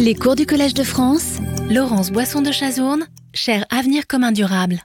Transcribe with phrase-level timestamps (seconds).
[0.00, 4.76] Les cours du Collège de France, Laurence Boisson de Chazourne, cher Avenir commun durable.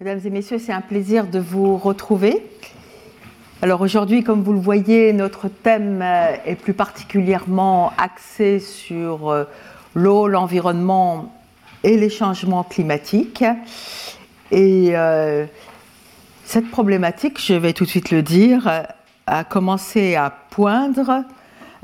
[0.00, 2.42] Mesdames et messieurs, c'est un plaisir de vous retrouver.
[3.62, 9.44] Alors aujourd'hui, comme vous le voyez, notre thème euh, est plus particulièrement axé sur euh,
[9.94, 11.34] l'eau, l'environnement
[11.84, 13.44] et les changements climatiques.
[14.50, 15.46] Et euh,
[16.44, 18.70] cette problématique, je vais tout de suite le dire,
[19.26, 21.24] a commencé à poindre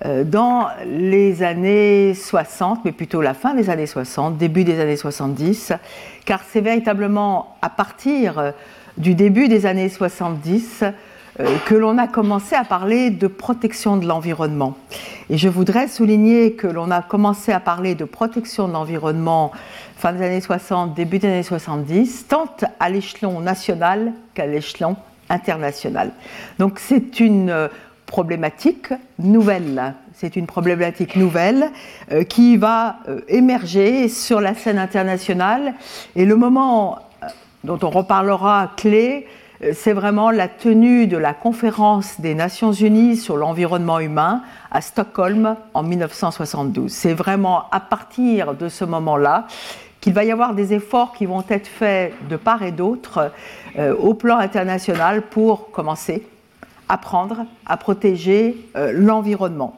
[0.04, 5.72] dans les années 60, mais plutôt la fin des années 60, début des années 70,
[6.24, 8.52] car c'est véritablement à partir
[8.96, 10.84] du début des années 70
[11.40, 14.76] euh, que l'on a commencé à parler de protection de l'environnement.
[15.30, 19.52] Et je voudrais souligner que l'on a commencé à parler de protection de l'environnement
[19.96, 22.48] fin des années 60, début des années 70, tant
[22.80, 24.96] à l'échelon national qu'à l'échelon
[25.28, 26.10] international.
[26.58, 27.68] Donc c'est une
[28.08, 29.94] problématique nouvelle.
[30.14, 31.70] C'est une problématique nouvelle
[32.10, 35.74] euh, qui va euh, émerger sur la scène internationale.
[36.16, 37.26] Et le moment euh,
[37.62, 39.28] dont on reparlera clé,
[39.72, 45.56] c'est vraiment la tenue de la conférence des Nations Unies sur l'environnement humain à Stockholm
[45.74, 46.90] en 1972.
[46.90, 49.48] C'est vraiment à partir de ce moment-là
[50.00, 53.32] qu'il va y avoir des efforts qui vont être faits de part et d'autre
[54.00, 56.22] au plan international pour commencer
[56.88, 59.76] apprendre à protéger euh, l'environnement.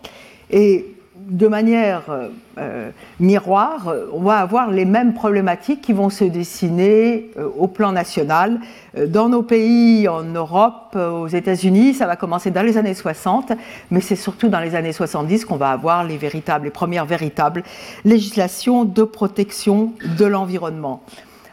[0.50, 0.86] Et
[1.16, 7.30] de manière euh, euh, miroir, on va avoir les mêmes problématiques qui vont se dessiner
[7.58, 8.58] au plan national.
[9.06, 13.52] Dans nos pays, en Europe, aux États-Unis, ça va commencer dans les années 60,
[13.90, 17.62] mais c'est surtout dans les années 70 qu'on va avoir les, véritables, les premières véritables
[18.04, 21.02] législations de protection de l'environnement.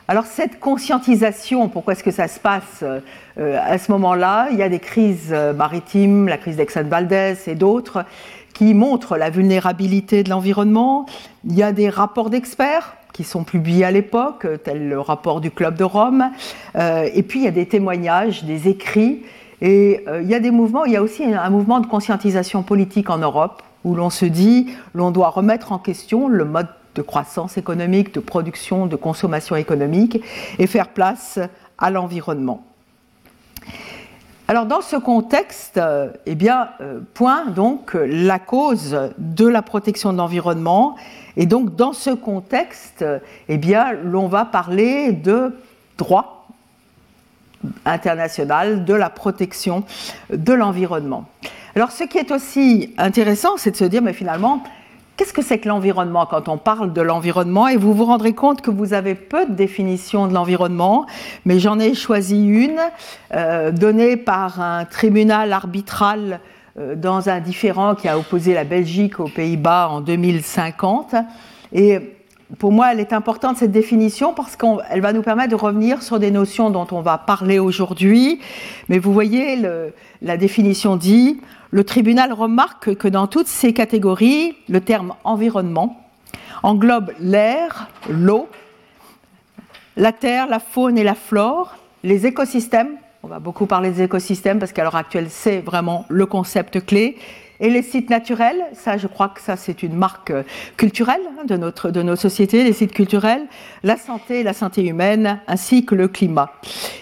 [0.09, 4.47] Alors cette conscientisation, pourquoi est-ce que ça se passe euh, à ce moment-là?
[4.51, 8.05] Il y a des crises euh, maritimes, la crise d'Exxon Valdez et d'autres,
[8.53, 11.07] qui montrent la vulnérabilité de l'environnement.
[11.43, 15.51] Il y a des rapports d'experts qui sont publiés à l'époque, tel le rapport du
[15.51, 16.31] Club de Rome.
[16.77, 19.23] Euh, et puis il y a des témoignages, des écrits.
[19.59, 23.09] Et il y a des mouvements, il y a aussi un mouvement de conscientisation politique
[23.09, 27.57] en Europe où l'on se dit l'on doit remettre en question le mode de croissance
[27.57, 30.21] économique, de production, de consommation économique,
[30.59, 31.39] et faire place
[31.77, 32.63] à l'environnement.
[34.49, 35.79] Alors dans ce contexte,
[36.25, 40.95] eh bien, euh, point donc la cause de la protection de l'environnement.
[41.35, 43.05] Et donc dans ce contexte,
[43.49, 45.53] eh bien, l'on va parler de
[45.97, 46.47] droit
[47.85, 49.83] international de la protection
[50.29, 51.25] de l'environnement.
[51.75, 54.63] Alors ce qui est aussi intéressant, c'est de se dire, mais finalement,
[55.17, 57.67] Qu'est-ce que c'est que l'environnement quand on parle de l'environnement?
[57.67, 61.07] Et vous vous rendrez compte que vous avez peu de définitions de l'environnement,
[61.43, 62.79] mais j'en ai choisi une
[63.33, 66.39] euh, donnée par un tribunal arbitral
[66.77, 71.15] euh, dans un différend qui a opposé la Belgique aux Pays-Bas en 2050.
[71.73, 72.16] Et
[72.59, 76.17] pour moi, elle est importante cette définition parce qu'elle va nous permettre de revenir sur
[76.17, 78.39] des notions dont on va parler aujourd'hui.
[78.87, 79.61] Mais vous voyez,
[80.21, 81.41] la définition dit
[81.71, 86.01] le tribunal remarque que dans toutes ces catégories, le terme environnement
[86.63, 88.47] englobe l'air, l'eau,
[89.97, 92.91] la terre, la faune et la flore, les écosystèmes,
[93.23, 97.17] on va beaucoup parler des écosystèmes parce qu'à l'heure actuelle c'est vraiment le concept clé,
[97.59, 100.33] et les sites naturels, ça je crois que ça c'est une marque
[100.77, 103.47] culturelle hein, de, notre, de nos sociétés, les sites culturels,
[103.83, 106.51] la santé, la santé humaine, ainsi que le climat.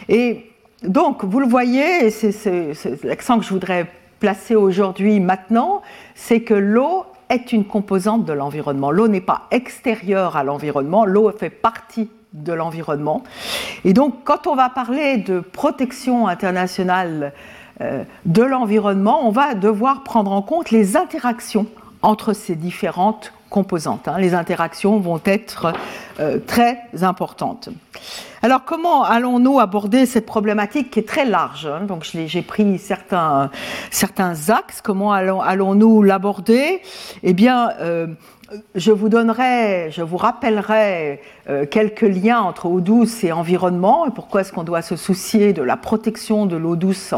[0.10, 0.52] Et
[0.84, 2.72] donc vous le voyez, et c'est
[3.04, 3.88] l'accent que je voudrais
[4.20, 5.82] placé aujourd'hui, maintenant,
[6.16, 8.92] c'est que l'eau est une composante de l'environnement.
[8.92, 13.24] L'eau n'est pas extérieure à l'environnement, l'eau fait partie de l'environnement.
[13.84, 20.04] Et donc, quand on va parler de protection internationale euh, de l'environnement, on va devoir
[20.04, 21.68] prendre en compte les interactions
[22.02, 24.08] entre ces différentes composantes.
[24.08, 24.18] Hein.
[24.20, 25.74] Les interactions vont être
[26.20, 27.70] euh, très importantes.
[28.42, 31.86] Alors comment allons-nous aborder cette problématique qui est très large hein?
[31.86, 33.50] Donc j'ai pris certains,
[33.90, 34.82] certains axes.
[34.82, 36.82] Comment allons-nous l'aborder?
[37.24, 38.08] Eh bien, euh,
[38.76, 44.12] je vous donnerai, je vous rappellerai euh, quelques liens entre eau douce et environnement et
[44.12, 47.14] pourquoi est-ce qu'on doit se soucier de la protection de l'eau douce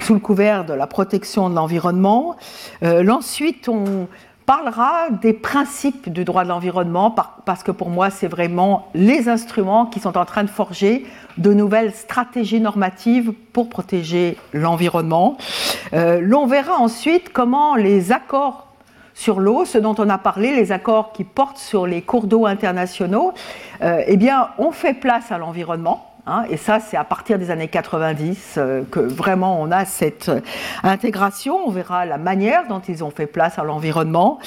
[0.00, 2.36] sous le couvert de la protection de l'environnement.
[2.82, 4.08] ensuite, on,
[4.48, 7.14] parlera des principes du droit de l'environnement,
[7.44, 11.04] parce que pour moi, c'est vraiment les instruments qui sont en train de forger
[11.36, 15.36] de nouvelles stratégies normatives pour protéger l'environnement.
[15.92, 18.67] Euh, l'on verra ensuite comment les accords
[19.18, 22.46] sur l'eau, ce dont on a parlé, les accords qui portent sur les cours d'eau
[22.46, 23.32] internationaux,
[23.82, 27.50] euh, eh bien, ont fait place à l'environnement Hein, et ça, c'est à partir des
[27.50, 30.40] années 90 euh, que vraiment on a cette euh,
[30.82, 31.56] intégration.
[31.66, 34.38] On verra la manière dont ils ont fait place à l'environnement.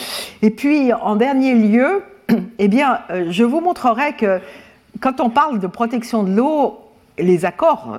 [0.43, 2.03] Et puis, en dernier lieu,
[2.59, 4.39] eh bien, je vous montrerai que
[4.99, 6.81] quand on parle de protection de l'eau,
[7.17, 7.97] les accords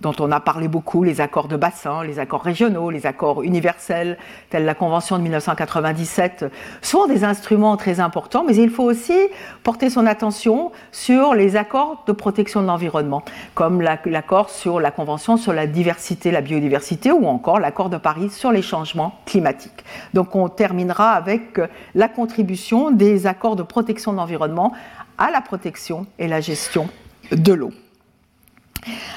[0.00, 4.18] dont on a parlé beaucoup, les accords de bassin, les accords régionaux, les accords universels,
[4.50, 6.46] tels la Convention de 1997,
[6.82, 9.16] sont des instruments très importants, mais il faut aussi
[9.62, 13.22] porter son attention sur les accords de protection de l'environnement,
[13.54, 18.30] comme l'accord sur la Convention sur la diversité, la biodiversité, ou encore l'accord de Paris
[18.30, 19.84] sur les changements climatiques.
[20.12, 21.60] Donc on terminera avec
[21.94, 24.72] la contribution des accords de protection de l'environnement
[25.18, 26.88] à la protection et la gestion
[27.30, 27.70] de l'eau.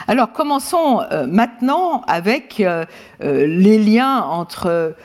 [0.08, 2.86] Alors commençons euh, maintenant avec euh,
[3.24, 4.96] euh, les liens entre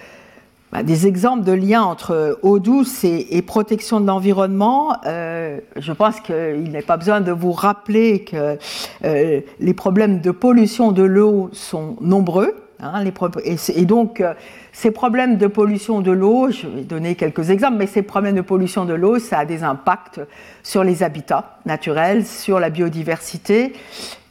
[0.73, 4.97] bah, des exemples de liens entre eau douce et, protection de l'environnement.
[5.05, 8.57] je pense qu'il n'est pas besoin de vous rappeler que
[9.03, 12.55] les problèmes de pollution de l'eau sont nombreux.
[12.81, 13.05] Hein,
[13.45, 14.25] et, donc,
[14.73, 18.41] ces problèmes de pollution de l'eau, je vais donner quelques exemples, mais ces problèmes de
[18.41, 20.23] pollution de l'eau, ça a des impacts
[20.63, 23.75] sur les habitats naturels, sur la biodiversité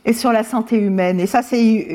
[0.05, 1.19] et sur la santé humaine.
[1.19, 1.87] Et ça, c'est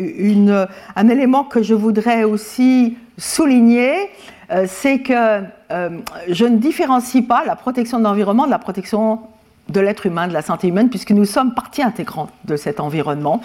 [0.96, 4.10] un élément que je voudrais aussi souligner,
[4.50, 5.42] euh, c'est que
[5.72, 5.90] euh,
[6.28, 9.20] je ne différencie pas la protection de l'environnement de la protection
[9.68, 13.40] de l'être humain, de la santé humaine, puisque nous sommes partie intégrante de cet environnement.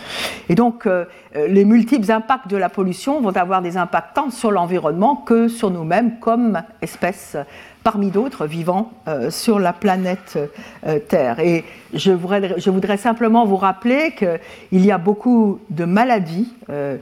[0.50, 1.06] Et donc, euh,
[1.36, 5.69] les multiples impacts de la pollution vont avoir des impacts tant sur l'environnement que sur
[5.69, 7.38] nous-mêmes comme espèces
[7.83, 10.38] parmi d'autres vivant euh, sur la planète
[10.86, 11.39] euh, Terre.
[11.39, 11.63] Et
[11.94, 16.98] je voudrais, je voudrais, simplement vous rappeler qu'il y a beaucoup de maladies euh,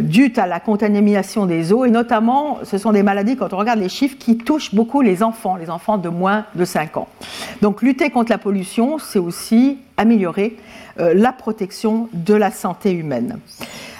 [0.00, 3.80] dues à la contamination des eaux, et notamment, ce sont des maladies, quand on regarde
[3.80, 7.08] les chiffres, qui touchent beaucoup les enfants, les enfants de moins de 5 ans.
[7.60, 10.56] Donc lutter contre la pollution, c'est aussi améliorer
[10.96, 13.38] la protection de la santé humaine.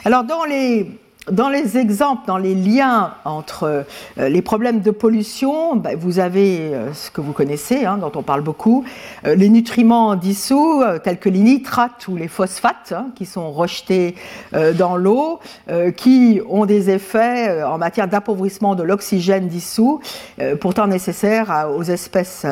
[0.04, 0.86] Alors dans les
[1.30, 3.84] dans les exemples, dans les liens entre
[4.18, 8.12] euh, les problèmes de pollution, bah, vous avez euh, ce que vous connaissez, hein, dont
[8.14, 8.84] on parle beaucoup,
[9.26, 14.14] euh, les nutriments dissous, tels que les nitrates ou les phosphates, hein, qui sont rejetés
[14.76, 15.40] dans l'eau,
[15.96, 20.00] qui ont des effets en matière d'appauvrissement de l'oxygène dissous,
[20.60, 22.46] pourtant nécessaire aux espèces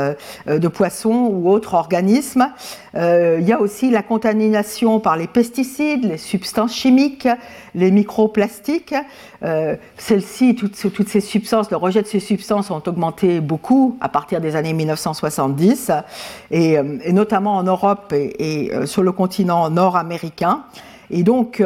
[0.47, 2.49] de poissons ou autres organismes.
[2.95, 7.29] il y a aussi la contamination par les pesticides, les substances chimiques,
[7.75, 8.95] les microplastiques.
[9.43, 10.77] Euh, Celles-ci, toutes,
[11.09, 15.91] ces substances, le rejet de ces substances ont augmenté beaucoup à partir des années 1970,
[15.91, 16.03] euh,
[16.51, 20.65] et, notamment en Europe et, euh, sur le continent nord-américain.
[21.11, 21.63] Et donc,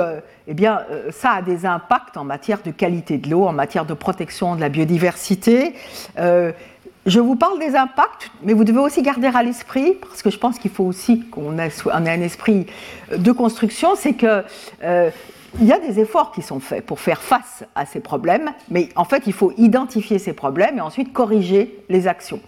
[0.49, 0.81] eh bien,
[1.13, 4.61] ça a des impacts en matière de qualité de l'eau, en matière de protection de
[4.61, 5.75] la biodiversité.
[6.17, 10.39] Je vous parle des impacts, mais vous devez aussi garder à l'esprit, parce que je
[10.39, 12.67] pense qu'il faut aussi qu'on ait, un esprit
[13.17, 14.43] de construction, c'est que
[15.61, 18.91] il y a des efforts qui sont faits pour faire face à ces problèmes, mais
[18.95, 22.41] en fait, il faut identifier ces problèmes et ensuite corriger les actions.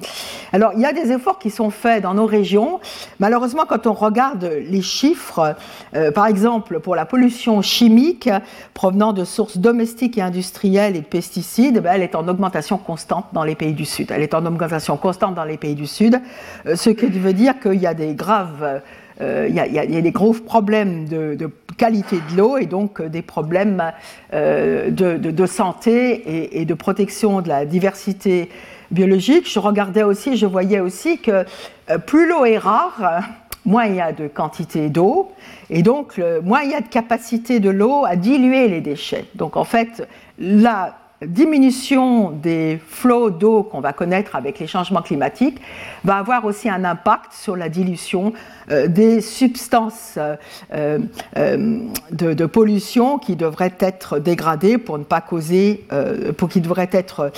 [0.52, 2.80] Alors, il y a des efforts qui sont faits dans nos régions.
[3.18, 5.56] Malheureusement, quand on regarde les chiffres,
[5.94, 8.28] euh, par exemple, pour la pollution chimique
[8.74, 13.26] provenant de sources domestiques et industrielles et de pesticides, ben, elle est en augmentation constante
[13.32, 14.10] dans les pays du Sud.
[14.10, 16.20] Elle est en augmentation constante dans les pays du Sud,
[16.66, 18.80] euh, ce qui veut dire qu'il y a des graves
[19.20, 23.92] il y, a des gros problèmes de, qualité de l'eau et donc euh, des problèmes
[24.34, 28.50] euh, de, santé et, de protection de la diversité
[28.90, 29.50] biologique.
[29.50, 31.44] Je regardais aussi, je voyais aussi que
[32.06, 33.22] plus l'eau est rare,
[33.64, 35.30] moins il y a de quantité d'eau,
[35.70, 39.26] et donc moins il y a de capacité de l'eau à diluer les déchets.
[39.34, 40.06] Donc en fait,
[40.38, 40.96] la
[41.26, 45.60] diminution des flots d'eau qu'on va connaître avec les changements climatiques
[46.04, 48.32] va avoir aussi un impact sur la dilution
[48.70, 50.98] euh, des substances euh,
[51.36, 51.80] euh,
[52.12, 55.86] de, pollution qui devraient être dégradées pour ne pas causer,
[56.38, 57.30] pour qui devraient être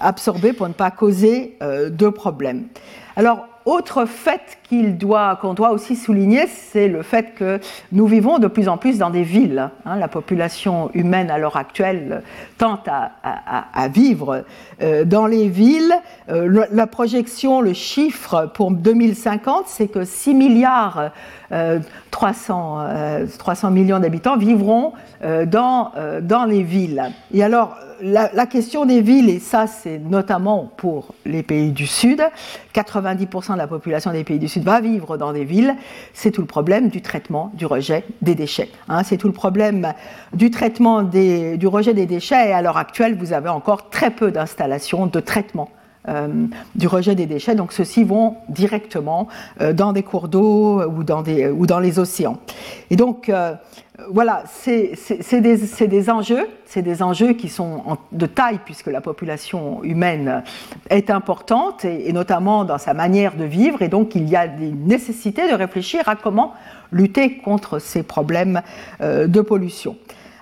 [0.00, 2.64] absorbées pour ne pas causer de problèmes.
[3.64, 7.60] Autre fait qu'il doit, qu'on doit aussi souligner, c'est le fait que
[7.92, 9.70] nous vivons de plus en plus dans des villes.
[9.84, 9.96] Hein.
[9.96, 12.22] la population humaine à l'heure actuelle
[12.58, 14.44] tente à, vivre
[14.82, 15.94] euh, dans les villes.
[16.30, 21.10] Euh, la projection, le chiffre pour 2050, c'est que 6 milliards
[22.10, 24.92] 300, euh, 300 millions d'habitants vivront
[25.22, 25.92] dans,
[26.22, 27.10] dans les villes.
[27.32, 32.22] Et alors, la, question des villes, et ça c'est notamment pour les pays du Sud,
[32.74, 35.74] 90% de la population des pays du Sud va vivre dans des villes,
[36.14, 38.70] c'est tout le problème du traitement, du rejet des déchets.
[38.88, 39.02] Hein.
[39.04, 39.92] c'est tout le problème
[40.32, 44.30] du traitement du rejet des déchets, et à l'heure actuelle, vous avez encore très peu
[44.30, 45.70] d'installations de traitement
[46.74, 47.54] du rejet des déchets.
[47.54, 49.28] Donc ceux-ci vont directement
[49.74, 52.38] dans des cours d'eau ou, dans les océans.
[52.90, 53.30] Et donc
[54.08, 60.42] voilà, c'est des, enjeux, c'est des enjeux qui sont de taille puisque la population humaine
[60.88, 64.70] est importante et, notamment dans sa manière de vivre et donc il y a des
[64.70, 66.52] nécessités de réfléchir à comment
[66.92, 68.62] lutter contre ces problèmes
[69.00, 69.96] euh, de pollution.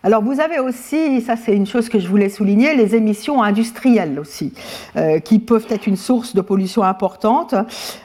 [0.04, 4.20] Alors vous avez aussi, ça c'est une chose que je voulais souligner, les émissions industrielles
[4.20, 4.52] aussi,
[4.96, 7.56] euh, qui peuvent être une source de pollution importante,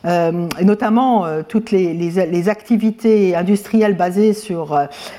[0.05, 4.77] euh, notamment euh, toutes les, les, activités industrielles basées sur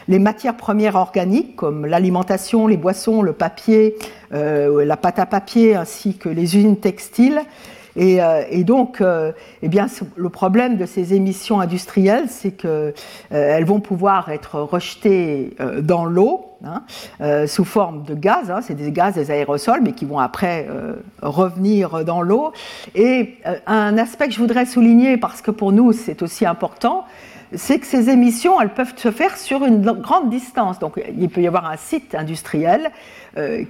[0.08, 3.96] les matières premières organiques, comme l'alimentation, les boissons, le papier,
[4.30, 7.40] la pâte à papier, ainsi que les usines textiles.
[7.96, 8.18] Et,
[8.50, 9.02] et, donc,
[9.62, 9.86] eh bien,
[10.16, 16.82] le problème de ces émissions industrielles, c'est qu'elles vont pouvoir être rejetées dans l'eau, Hein,
[17.20, 18.50] euh, sous forme de gaz.
[18.50, 22.52] Hein, c'est des gaz, des aérosols, mais qui vont après euh, revenir dans l'eau.
[22.94, 27.04] Et euh, un aspect que je voudrais souligner, parce que pour nous c'est aussi important,
[27.56, 30.78] c'est que ces émissions, elles peuvent se faire sur une grande distance.
[30.78, 32.90] Donc il peut y avoir un site industriel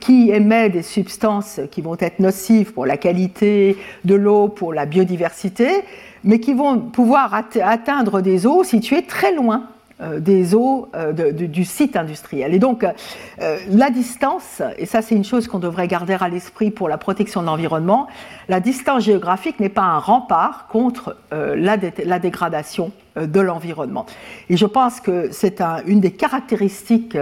[0.00, 4.84] qui émet des substances qui vont être nocives pour la qualité de l'eau, pour la
[4.84, 5.84] biodiversité,
[6.22, 9.73] mais qui vont pouvoir atteindre des eaux situées très loin euh,
[10.18, 12.54] des eaux euh, du site industriel.
[12.54, 16.70] Et donc, euh, la distance, et ça c'est une chose qu'on devrait garder à l'esprit
[16.70, 18.08] pour la protection de l'environnement,
[18.48, 21.76] la distance géographique n'est pas un rempart contre la,
[22.18, 24.06] dégradation de l'environnement.
[24.48, 27.16] Et je pense que c'est une des caractéristiques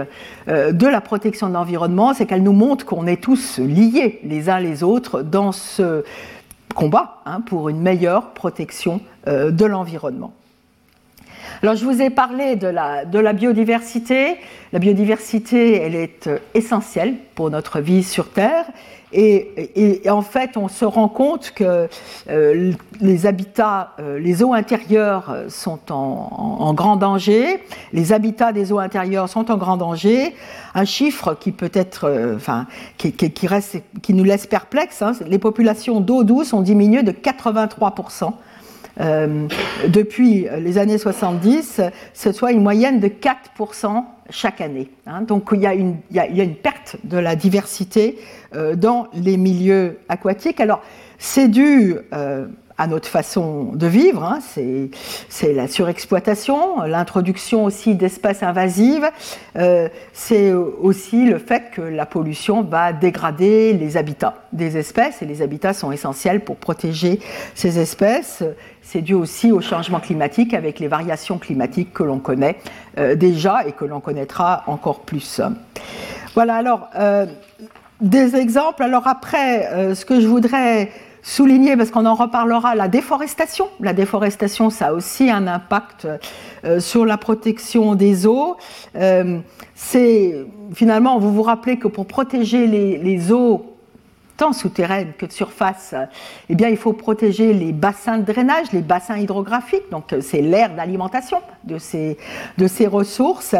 [0.47, 4.59] de la protection de l'environnement, c'est qu'elle nous montre qu'on est tous liés les uns
[4.59, 6.03] les autres dans ce
[6.75, 10.33] combat hein, pour une meilleure protection de l'environnement.
[11.63, 14.35] Alors, je vous ai parlé de la, de la biodiversité.
[14.73, 18.65] La biodiversité, elle est euh, essentielle pour notre vie sur Terre.
[19.13, 21.87] Et, en fait, on se rend compte que
[22.29, 27.63] euh, les habitats, euh, les eaux intérieures sont en, grand danger.
[27.93, 30.35] Les habitats des eaux intérieures sont en grand danger.
[30.73, 32.65] Un chiffre qui peut être, enfin,
[32.97, 35.01] qui, reste, qui nous laisse perplexes.
[35.01, 38.31] Hein, les populations d'eau douce ont diminué de 83 euh,
[38.97, 41.81] depuis les années 70,
[42.13, 44.89] ce soit une moyenne de 4% chaque année.
[45.05, 45.21] Hein.
[45.21, 48.17] Donc il y, a une, il, y a, une, perte de la diversité
[48.55, 50.59] euh, dans les milieux aquatiques.
[50.59, 50.81] Alors
[51.17, 52.47] c'est dû euh,
[52.77, 54.39] à notre façon de vivre, hein.
[55.29, 59.09] c'est la surexploitation, l'introduction aussi d'espèces invasives,
[59.57, 65.25] euh, c'est aussi le fait que la pollution va dégrader les habitats des espèces et
[65.25, 67.19] les habitats sont essentiels pour protéger
[67.53, 68.43] ces espèces.
[68.81, 72.57] C'est dû aussi au changement climatique avec les variations climatiques que l'on connaît
[72.97, 75.41] euh, déjà et que l'on connaîtra encore plus.
[76.33, 77.27] Voilà alors euh,
[78.01, 78.81] des exemples.
[78.81, 80.89] Alors après, ce que je voudrais
[81.23, 83.67] souligner, parce qu'on en reparlera, la déforestation.
[83.79, 86.07] La déforestation, ça a aussi un impact
[86.65, 88.57] euh, sur la protection des eaux.
[88.95, 89.39] Euh,
[89.73, 93.72] c'est finalement, vous vous rappelez que pour protéger les, les eaux
[94.37, 95.93] tant souterraines que de surface,
[96.49, 100.41] eh bien, il faut protéger les bassins de drainage, les bassins hydrographiques, donc euh, c'est
[100.41, 102.17] l'air d'alimentation de ces,
[102.57, 103.55] de ces ressources.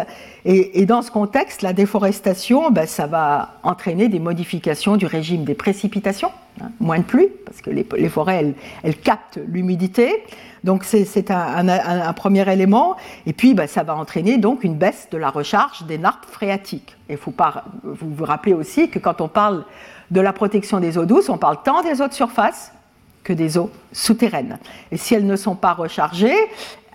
[0.46, 5.54] Et, dans ce contexte, la déforestation, ben, ça va entraîner des modifications du régime des
[5.54, 8.54] précipitations, hein, moins de pluie, parce que les, forêts, elles,
[8.84, 10.24] elles captent l'humidité.
[10.66, 12.98] Donc c'est un, un, un, premier élément.
[13.26, 16.98] Et puis, ben, ça va entraîner donc une baisse de la recharge des nappes phréatiques.
[17.08, 19.64] Et faut pas, vous vous rappelez aussi que quand on parle
[20.12, 22.72] de la protection des eaux douces, on parle tant des eaux de surface
[23.24, 24.60] que des eaux souterraines.
[24.92, 26.36] Et si elles ne sont pas rechargées,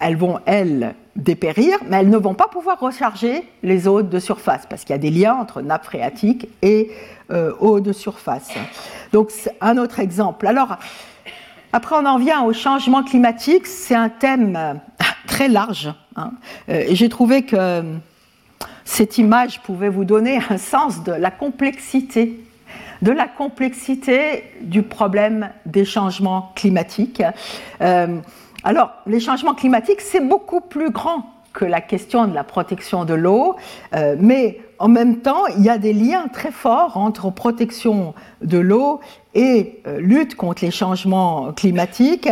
[0.00, 4.66] elles vont, elles, dépérir, mais elles ne vont pas pouvoir recharger les eaux de surface,
[4.70, 6.90] parce qu'il y a des liens entre nappes phréatiques et
[7.30, 8.50] euh, eaux de surface.
[9.12, 10.46] Donc, un autre exemple.
[10.46, 10.76] Alors,
[11.72, 13.66] après, on en vient au changement climatique.
[13.66, 14.74] C'est un thème euh,
[15.26, 15.92] très large.
[16.16, 16.30] Hein.
[16.68, 17.82] Euh, j'ai trouvé que
[18.84, 22.40] cette image pouvait vous donner un sens de la complexité
[23.02, 27.22] de la complexité du problème des changements climatiques.
[27.80, 28.18] Euh,
[28.64, 33.14] alors, les changements climatiques, c'est beaucoup plus grand que la question de la protection de
[33.14, 33.56] l'eau,
[33.94, 38.58] euh, mais en même temps, il y a des liens très forts entre protection de
[38.58, 39.00] l'eau
[39.34, 42.28] et euh, lutte contre les changements climatiques.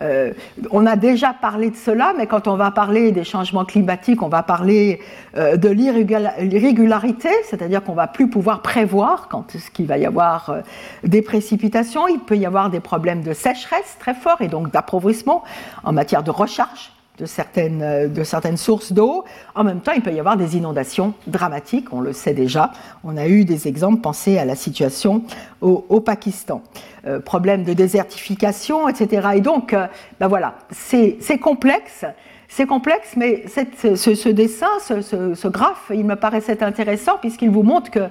[0.00, 0.32] Euh,
[0.70, 4.28] on a déjà parlé de cela, mais quand on va parler des changements climatiques, on
[4.28, 5.00] va parler
[5.36, 10.62] de l'irrégularité, c'est-à-dire qu'on va plus pouvoir prévoir quand est-ce qu'il va y avoir
[11.04, 12.08] des précipitations.
[12.08, 15.44] Il peut y avoir des problèmes de sécheresse très forts et donc d'appauvrissement
[15.84, 19.24] en matière de recharge de certaines, de certaines sources d'eau.
[19.54, 22.72] En même temps, il peut y avoir des inondations dramatiques, on le sait déjà.
[23.04, 25.22] On a eu des exemples, pensez à la situation
[25.60, 26.62] au, Pakistan.
[27.06, 29.28] Euh, problème de désertification, etc.
[29.34, 29.86] Et donc, euh,
[30.20, 32.04] ben voilà, c'est complexe.
[32.48, 35.02] C'est complexe, mais ce, dessin, ce,
[35.34, 38.08] ce, graphe, il me paraissait intéressant puisqu'il vous montre que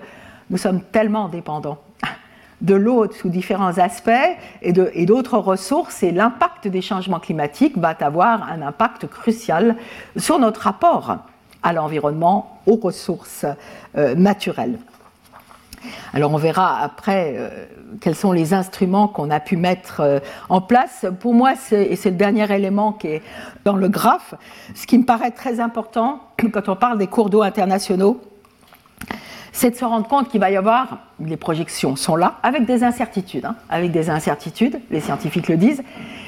[0.49, 1.79] nous sommes tellement dépendants
[2.61, 4.09] de l'eau sous différents aspects
[4.61, 9.75] et d'autres ressources, et l'impact des changements climatiques va avoir un impact crucial
[10.15, 11.17] sur notre rapport
[11.63, 13.45] à l'environnement, aux ressources
[13.97, 14.79] euh, naturelles.
[16.13, 17.49] Alors on verra après euh,
[18.01, 21.05] quels sont les instruments qu'on a pu mettre euh, en place.
[21.19, 23.21] Pour moi, et c'est le dernier élément qui est
[23.65, 24.33] dans le graphe,
[24.75, 26.21] ce qui me paraît très important
[26.53, 28.21] quand on parle des cours d'eau internationaux,
[29.57, 32.83] c'est de se rendre compte qu'il va y avoir, les projections sont là, avec des
[32.83, 35.81] incertitudes, hein, avec des incertitudes, les scientifiques le disent,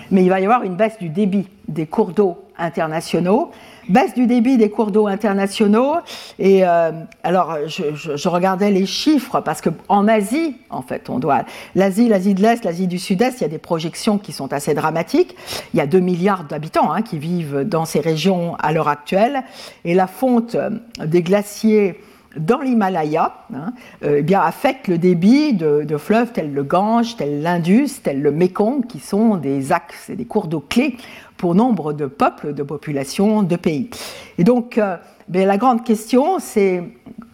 [0.09, 3.51] mais il va y avoir une baisse du débit des cours d'eau internationaux,
[3.87, 5.97] baisse du débit des cours d'eau internationaux,
[6.39, 6.89] et euh,
[7.23, 11.43] alors je, regardais les chiffres, parce qu'en Asie, en fait, on doit,
[11.75, 14.73] l'Asie, l'Asie de l'Est, l'Asie du Sud-Est, il y a des projections qui sont assez
[14.73, 15.35] dramatiques,
[15.75, 19.43] il y a 2 milliards d'habitants hein, qui vivent dans ces régions à l'heure actuelle,
[19.85, 20.57] et la fonte
[20.97, 21.99] des glaciers
[22.37, 27.41] dans l'Himalaya hein, euh, eh bien, affecte le débit de, fleuves tels le Gange, tels
[27.41, 30.95] l'Indus, tels le Mekong, qui sont des axes et des cours d'eau clés
[31.37, 33.89] pour nombre de peuples, de populations, de pays.
[34.37, 36.83] Et donc, euh, ben, la grande question, c'est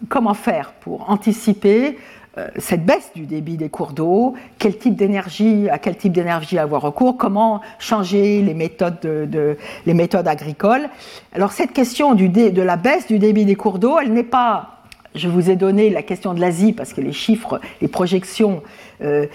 [0.08, 1.98] comment faire pour anticiper
[2.38, 6.58] euh, cette baisse du débit des cours d'eau, quel type d'énergie, à quel type d'énergie
[6.58, 10.88] avoir recours, comment changer les méthodes, de, les méthodes agricoles?
[11.32, 14.75] Alors cette question de la baisse du débit des cours d'eau, elle n'est pas
[15.16, 18.62] je vous ai donné la question de l'Asie parce que les chiffres, les projections
[19.02, 19.26] euh,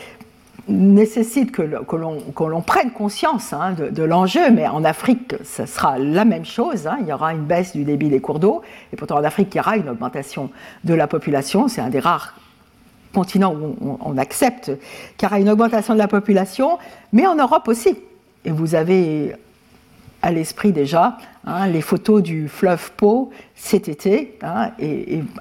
[0.67, 6.45] nécessitent que, l'on prenne conscience hein, de, l'enjeu, mais en Afrique, ce sera la même
[6.45, 6.87] chose.
[6.87, 6.97] Hein.
[7.01, 8.61] il y aura une baisse du débit des cours d'eau,
[8.93, 10.49] et pourtant en Afrique, il y aura une augmentation
[10.83, 11.67] de la population.
[11.67, 12.35] C'est un des rares
[13.13, 14.71] continents où on, accepte
[15.17, 16.77] qu'il y aura une augmentation de la population,
[17.11, 17.97] mais en Europe aussi.
[18.45, 19.35] Et vous avez
[20.21, 24.37] à l'esprit déjà hein, les photos du fleuve Pau cet été.
[24.41, 24.71] Hein,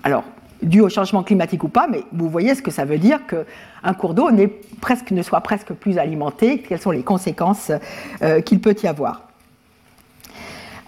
[0.02, 0.24] alors,
[0.62, 3.94] dû au changement climatique ou pas, mais vous voyez ce que ça veut dire qu'un
[3.94, 7.72] cours d'eau ne soit presque plus alimenté, quelles sont les conséquences
[8.22, 9.29] euh, qu'il peut y avoir.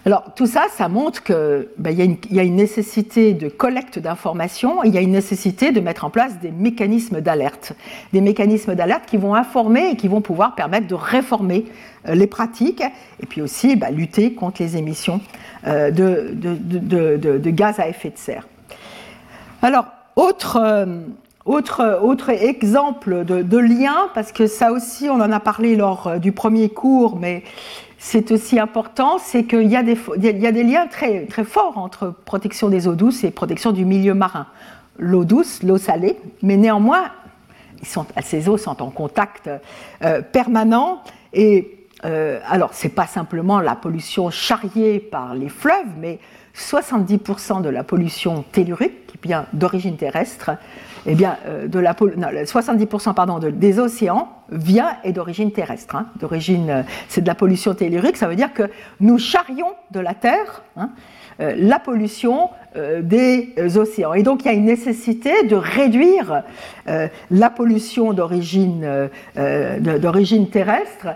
[0.05, 1.95] Alors tout ça, ça montre qu'il ben,
[2.29, 6.09] y, a une nécessité de collecte d'informations, il y a une nécessité de mettre en
[6.09, 7.71] place des mécanismes d'alerte,
[8.11, 11.65] des mécanismes d'alerte qui vont informer et qui vont pouvoir permettre de réformer
[12.09, 12.83] euh, les pratiques
[13.21, 15.21] et puis aussi ben, lutter contre les émissions
[15.67, 18.45] euh, de, gaz à effet de serre.
[19.61, 19.85] Alors
[20.17, 20.99] autre euh,
[22.29, 27.17] exemple de, lien, parce que ça aussi, on en a parlé lors du premier cours,
[27.17, 27.43] mais
[28.05, 32.85] c'est aussi important, c'est qu'il y, a des, liens très, très forts entre protection des
[32.85, 34.45] eaux douces et protection du milieu marin.
[34.99, 37.05] L'eau douce, l'eau salée, mais néanmoins,
[38.21, 39.49] ces eaux sont en contact
[40.03, 45.93] euh, permanent et euh, alors, ce n'est pas simplement la pollution charriée par les fleuves,
[45.97, 46.19] mais
[46.57, 50.51] 70% de la pollution tellurique, qui vient d'origine terrestre,
[51.05, 55.95] eh bien, euh, de la, 70% pardon, des océans vient et d'origine terrestre.
[55.95, 60.13] Hein, euh, c'est de la pollution tellurique, ça veut dire que nous charrions de la
[60.13, 60.89] Terre hein,
[61.39, 62.49] euh, la pollution
[63.03, 64.15] des océans.
[64.15, 66.41] Et donc il y a une nécessité de réduire
[66.87, 69.09] la pollution d'origine,
[70.51, 71.09] terrestre,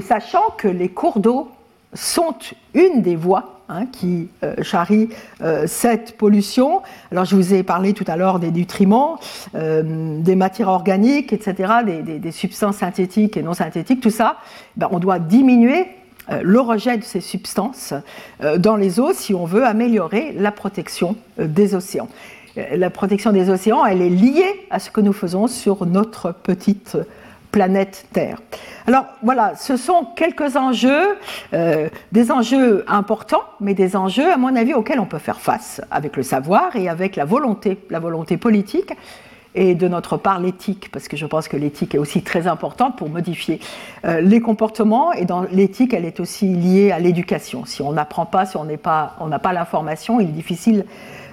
[0.00, 1.50] sachant que les cours d'eau
[1.92, 2.36] sont
[2.72, 5.10] une des voies Hein, qui euh, charrie
[5.42, 6.80] euh, cette pollution.
[7.12, 9.20] Alors je vous ai parlé tout à l'heure des nutriments,
[9.54, 14.38] euh, des matières organiques, etc., des, substances synthétiques et non synthétiques, tout ça,
[14.78, 15.86] ben, on doit diminuer
[16.40, 17.92] le rejet de ces substances
[18.58, 22.08] dans les eaux si on veut améliorer la protection des océans.
[22.74, 26.96] La protection des océans, elle est liée à ce que nous faisons sur notre petite
[28.12, 28.38] Terre.
[28.86, 31.18] Alors voilà, ce sont quelques enjeux,
[31.52, 35.80] euh, des enjeux importants, mais des enjeux, à mon avis, auxquels on peut faire face
[35.90, 38.92] avec le savoir et avec la volonté, la volonté politique
[39.54, 42.96] et de notre part l'éthique, parce que je pense que l'éthique est aussi très importante
[42.96, 43.60] pour modifier
[44.04, 47.64] euh, les comportements, et dans l'éthique, elle est aussi liée à l'éducation.
[47.64, 50.84] Si on n'apprend pas, si on n'a pas, pas l'information, il est difficile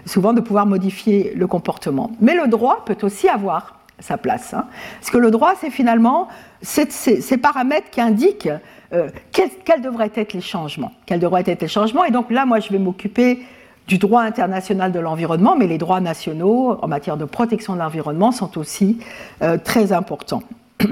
[0.05, 2.11] souvent de pouvoir modifier le comportement.
[2.19, 4.53] Mais le droit peut aussi avoir sa place.
[4.53, 4.65] Hein.
[4.99, 6.27] Parce que le droit, c'est finalement
[6.61, 8.49] ces, paramètres qui indiquent
[8.93, 10.91] euh, quels, devraient être les changements.
[11.05, 12.03] Quels devraient être les changements.
[12.05, 13.39] Et donc là, moi, je vais m'occuper
[13.87, 18.31] du droit international de l'environnement, mais les droits nationaux en matière de protection de l'environnement
[18.31, 18.99] sont aussi
[19.41, 20.43] euh, très importants.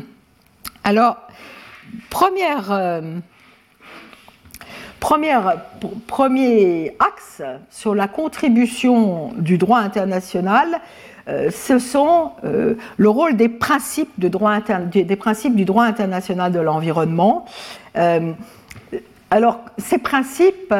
[0.83, 1.17] Alors,
[2.71, 3.19] euh,
[6.07, 10.79] premier axe sur la contribution du droit international,
[11.27, 17.45] ce sont euh, le rôle des principes du droit international de l'environnement.
[17.95, 18.33] Euh,
[19.31, 20.75] alors, ces principes,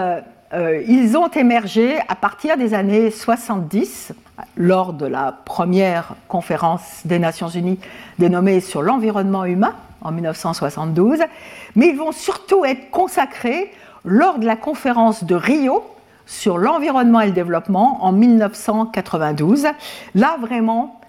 [0.88, 4.14] ils ont émergé à partir des années 70,
[4.56, 7.80] lors de la première conférence des Nations Unies
[8.20, 11.20] dénommée sur l'environnement humain en 1972,
[11.76, 13.72] mais ils vont surtout être consacrés
[14.06, 15.84] lors de la conférence de Rio
[16.26, 19.68] sur l'environnement et le développement en 1992.
[20.16, 21.00] Là, vraiment,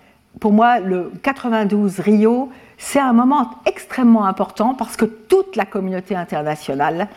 [0.40, 6.16] pour moi, le 92 Rio, c'est un moment extrêmement important parce que toute la communauté
[6.16, 7.08] internationale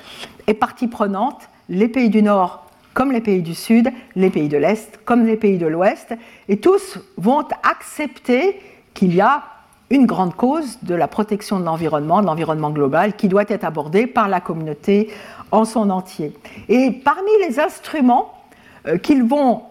[0.46, 4.58] est partie prenante, les pays du Nord comme les pays du Sud, les pays de
[4.58, 6.16] l'Est comme les pays de l'Ouest,
[6.50, 8.60] et tous vont accepter
[8.96, 9.44] qu'il y a
[9.90, 14.08] une grande cause de la protection de l'environnement, de l'environnement global, qui doit être abordée
[14.08, 15.12] par la communauté
[15.52, 16.34] en son entier.
[16.70, 18.34] Et parmi les instruments
[18.88, 18.98] euh,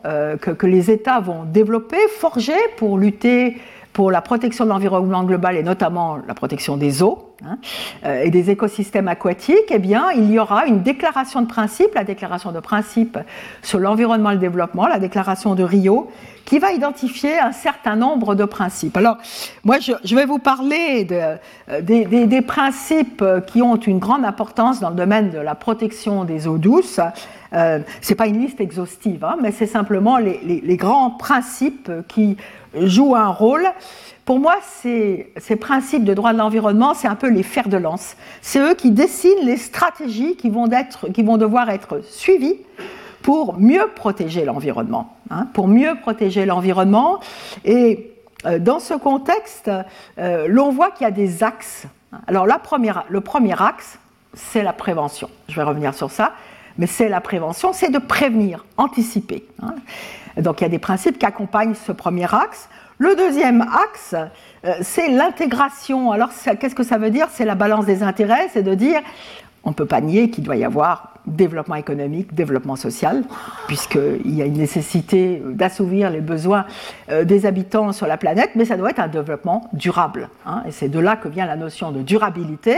[0.05, 3.57] euh, que, les États vont développer, forger pour lutter
[3.97, 7.57] pour la protection de l'environnement global et notamment la protection des eaux hein,
[8.05, 12.05] euh, et des écosystèmes aquatiques, eh bien, il y aura une déclaration de principe, la
[12.05, 13.19] déclaration de principe
[13.63, 16.11] sur l'environnement et le développement, la déclaration de Rio,
[16.45, 18.99] qui va identifier un certain nombre de principes.
[18.99, 19.17] Alors,
[19.65, 21.37] moi, je, vais vous parler euh,
[21.81, 26.59] des, principes qui ont une grande importance dans le domaine de la protection des eaux
[26.59, 27.01] douces.
[27.55, 32.37] Euh, ce n'est pas une liste exhaustive, hein, mais c'est simplement les, grands principes qui
[32.81, 33.67] jouent un rôle.
[34.25, 37.77] Pour moi, ces, ces principes de droit de l'environnement, c'est un peu les fers de
[37.77, 38.17] lance.
[38.43, 42.57] C'est eux qui dessinent les stratégies qui vont, être, qui vont devoir être suivies
[43.23, 45.17] pour mieux protéger l'environnement.
[45.31, 47.19] Hein, pour mieux protéger l'environnement.
[47.65, 48.13] Et
[48.45, 49.71] euh, dans ce contexte,
[50.19, 51.87] euh, l'on voit qu'il y a des axes.
[52.29, 53.99] Alors la première, le premier axe,
[54.35, 55.29] c'est la prévention.
[55.49, 56.33] Je vais revenir sur ça.
[56.79, 59.45] Mais c'est la prévention, c'est de prévenir, anticiper.
[59.63, 59.75] Hein.
[60.37, 62.69] Donc il y a des principes qui accompagnent ce premier axe.
[62.99, 64.15] Le deuxième axe,
[64.65, 66.13] euh, c'est l'intégration.
[66.13, 67.29] Alors qu'est-ce que ça veut dire?
[67.31, 69.01] C'est la balance des intérêts, c'est de dire
[69.67, 73.25] on ne peut pas nier qu'il doit y avoir développement économique, développement social,
[73.67, 76.67] puisqu'il y a une nécessité d'assouvir les besoins
[77.11, 80.29] euh, des habitants sur la planète, mais ça doit être un développement durable.
[80.47, 80.63] Hein.
[80.69, 82.77] et c'est de là que vient la notion de durabilité,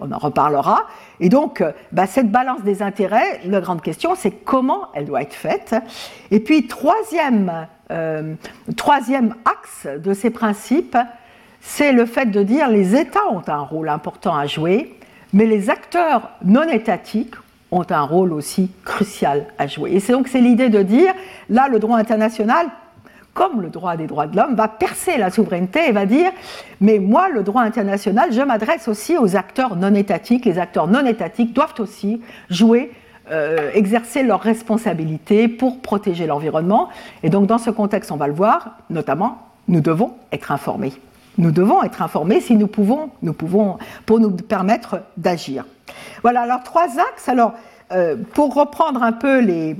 [0.00, 0.86] on en reparlera.
[1.20, 5.20] Et donc, euh, bah, cette balance des intérêts, la grande question, c'est comment elle doit
[5.20, 5.76] être faite.
[6.30, 8.34] Et puis, troisième, euh,
[8.78, 10.96] troisième axe de ces principes,
[11.60, 14.96] c'est le fait de dire les États ont un rôle important à jouer
[15.32, 17.34] mais les acteurs non étatiques
[17.70, 19.92] ont un rôle aussi crucial à jouer.
[19.92, 21.12] Et c'est donc c'est l'idée de dire,
[21.48, 22.66] là, le droit international,
[23.32, 26.32] comme le droit des droits de l'homme, va percer la souveraineté et va dire,
[26.80, 30.44] mais moi, le droit international, je m'adresse aussi aux acteurs non étatiques.
[30.44, 32.92] Les acteurs non étatiques doivent aussi jouer
[33.30, 36.88] euh, exercer leurs responsabilités pour protéger l'environnement.
[37.22, 39.38] Et donc, dans ce contexte, on va le voir, notamment,
[39.68, 40.92] nous devons être informés.
[41.38, 45.64] Nous devons être informés si nous pouvons, nous pouvons pour nous permettre d'agir.
[46.22, 47.28] Voilà, alors trois axes.
[47.28, 47.54] Alors,
[47.92, 49.76] euh, pour reprendre un peu les,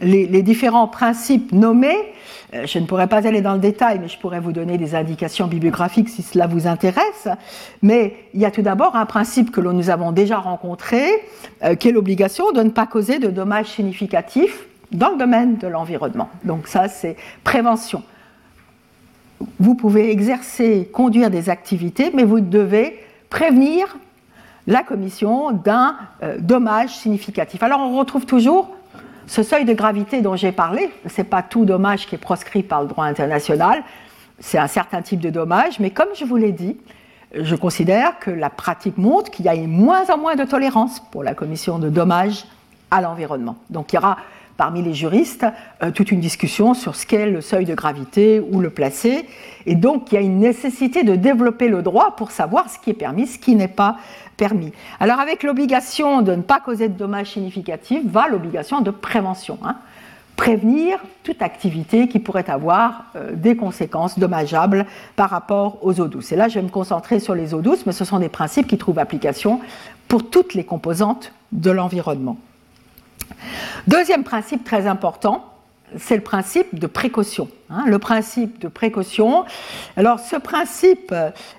[0.00, 1.96] les, différents principes nommés,
[2.54, 4.96] euh, je ne pourrais pas aller dans le détail, mais je pourrais vous donner des
[4.96, 7.28] indications bibliographiques si cela vous intéresse.
[7.80, 11.04] Mais il y a tout d'abord un principe que nous avons déjà rencontré,
[11.62, 15.68] euh, qui est l'obligation de ne pas causer de dommages significatifs dans le domaine de
[15.68, 16.30] l'environnement.
[16.44, 18.02] Donc ça, c'est prévention
[19.58, 22.98] vous pouvez exercer, conduire des activités, mais vous devez
[23.30, 23.96] prévenir
[24.66, 27.62] la commission d'un euh, dommage significatif.
[27.62, 28.70] Alors on retrouve toujours
[29.26, 30.90] ce seuil de gravité dont j'ai parlé.
[31.06, 33.82] Ce n'est pas tout dommage qui est proscrit par le droit international,
[34.38, 36.76] c'est un certain type de dommage, mais comme je vous l'ai dit,
[37.34, 41.22] je considère que la pratique montre qu'il y a moins en moins de tolérance pour
[41.22, 42.44] la commission de dommages
[42.90, 43.56] à l'environnement.
[43.70, 44.18] Donc il y aura
[44.62, 45.44] parmi les juristes
[45.82, 49.26] euh, toute une discussion sur ce qu'est le seuil de gravité, où le placer.
[49.66, 52.90] Et donc, il y a une nécessité de développer le droit pour savoir ce qui
[52.90, 53.96] est permis, ce qui n'est pas
[54.36, 54.70] permis.
[55.00, 59.58] Alors, avec l'obligation de ne pas causer de dommages significatifs, va l'obligation de prévention.
[59.64, 59.78] Hein.
[60.36, 66.30] prévenir toute activité qui pourrait avoir euh, des conséquences dommageables par rapport aux eaux douces.
[66.30, 68.68] Et là, je vais me concentrer sur les eaux douces, mais ce sont des principes
[68.68, 69.58] qui trouvent application
[70.06, 72.36] pour toutes les composantes de l'environnement.
[73.86, 75.52] Deuxième principe très important,
[75.98, 77.48] c'est le principe de précaution.
[77.70, 77.84] Hein.
[77.86, 79.44] le principe de précaution.
[79.96, 81.14] Alors ce principe,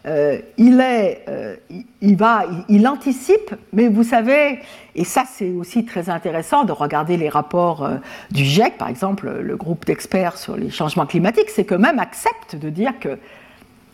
[0.05, 1.55] euh, il est, euh,
[2.01, 4.59] il, va, il, anticipe, mais vous savez,
[4.95, 7.95] et ça c'est aussi très intéressant de regarder les rapports euh,
[8.29, 12.55] du GIEC, par exemple, le groupe d'experts sur les changements climatiques, c'est que même accepte
[12.55, 13.17] de dire que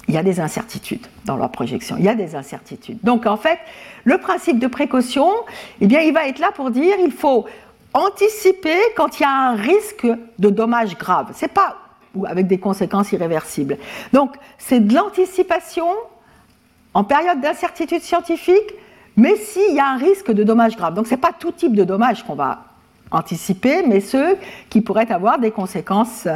[0.10, 1.96] il y a des incertitudes dans leur projection.
[2.00, 2.98] Il y a des incertitudes.
[3.04, 3.60] Donc en fait,
[4.06, 5.30] le principe de précaution,
[5.82, 7.46] eh bien, il va être là pour dire il faut
[7.94, 11.32] anticiper quand il y a un risque de dommages graves.
[11.34, 11.78] C'est pas
[12.16, 13.78] ou avec des conséquences irréversibles.
[14.14, 15.88] Donc c'est de l'anticipation
[16.94, 18.74] en période d'incertitude scientifique,
[19.16, 20.96] mais s'il y a un risque de dommages graves.
[20.96, 22.64] Donc c'est pas tout type de dommages qu'on va
[23.12, 24.38] anticiper, mais ceux
[24.70, 26.28] qui pourraient avoir des conséquences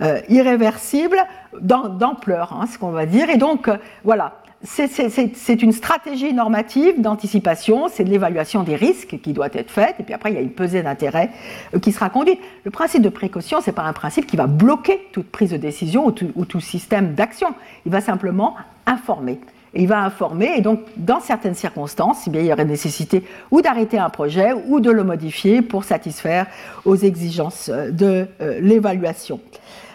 [0.00, 1.20] euh, irréversibles
[1.60, 3.30] d'ampleur, hein, ce qu'on va dire.
[3.30, 9.32] Et donc, euh, voilà, c'est une stratégie normative d'anticipation, c'est de l'évaluation des risques qui
[9.32, 11.30] doit être faite, et puis après, il y a une pesée d'intérêt
[11.74, 12.38] euh, qui sera conduite.
[12.64, 15.56] Le principe de précaution, ce n'est pas un principe qui va bloquer toute prise de
[15.56, 17.54] décision ou tout, ou tout système d'action.
[17.86, 18.54] Il va simplement
[18.86, 19.38] informer
[19.74, 23.62] il va informer, et donc dans certaines circonstances, eh bien, il y aurait nécessité ou
[23.62, 26.46] d'arrêter un projet ou de le modifier pour satisfaire
[26.84, 29.40] aux exigences euh, de euh, l'évaluation.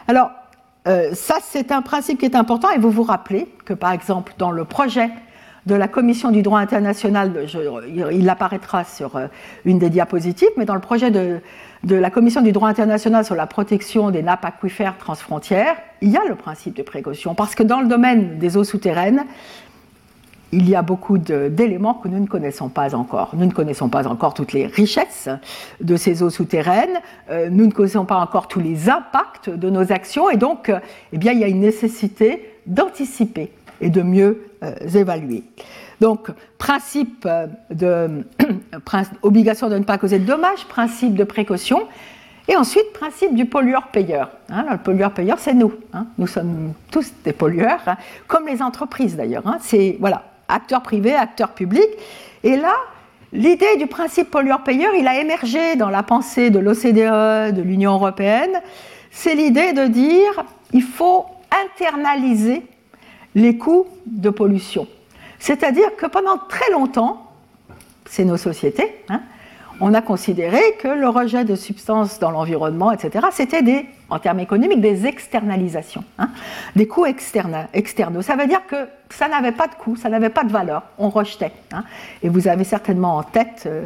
[0.07, 0.31] Alors,
[0.87, 4.33] euh, ça c'est un principe qui est important, et vous vous rappelez que par exemple
[4.37, 5.09] dans le projet
[5.65, 7.47] de la Commission du droit international,
[8.11, 9.19] il apparaîtra sur
[9.65, 11.41] une des diapositives, mais dans le projet de
[11.83, 16.21] la Commission du droit international sur la protection des nappes aquifères transfrontières, il y a
[16.29, 19.25] le principe de précaution, parce que dans le domaine des eaux souterraines,
[20.51, 23.31] il y a beaucoup d'éléments que nous ne connaissons pas encore.
[23.33, 25.29] Nous ne connaissons pas encore toutes les richesses
[25.81, 29.91] de ces eaux souterraines, euh, nous ne connaissons pas encore tous les impacts de nos
[29.91, 30.79] actions, et donc euh,
[31.13, 35.43] eh bien, il y a une nécessité d'anticiper et de mieux euh, évaluer.
[36.01, 37.27] Donc, principe
[37.69, 38.25] de
[39.21, 41.83] obligation de ne pas causer de dommages, principe de précaution,
[42.47, 44.29] et ensuite, principe du pollueur-payeur.
[44.49, 45.73] Hein, le pollueur-payeur, c'est nous.
[45.93, 46.05] Hein.
[46.17, 49.43] Nous sommes tous des pollueurs, hein, comme les entreprises d'ailleurs.
[49.61, 51.89] C'est voilà, acteurs privés, acteurs publics.
[52.43, 52.73] Et là,
[53.33, 58.61] l'idée du principe pollueur-payeur, il a émergé dans la pensée de l'OCDE, de l'Union européenne.
[59.11, 61.25] C'est l'idée de dire il faut
[61.77, 62.63] internaliser
[63.33, 64.87] les coûts de pollution.
[65.39, 67.31] C'est-à-dire que pendant très longtemps,
[68.05, 69.21] c'est nos sociétés, hein,
[69.81, 74.39] on a considéré que le rejet de substances dans l'environnement, etc., c'était des, en termes
[74.39, 76.29] économiques, des externalisations, hein,
[76.75, 78.21] des coûts externes, externaux.
[78.21, 81.09] Ça veut dire que ça n'avait pas de coût, ça n'avait pas de valeur, on
[81.09, 81.51] rejetait.
[81.71, 81.83] Hein.
[82.23, 83.85] Et vous avez certainement en tête euh,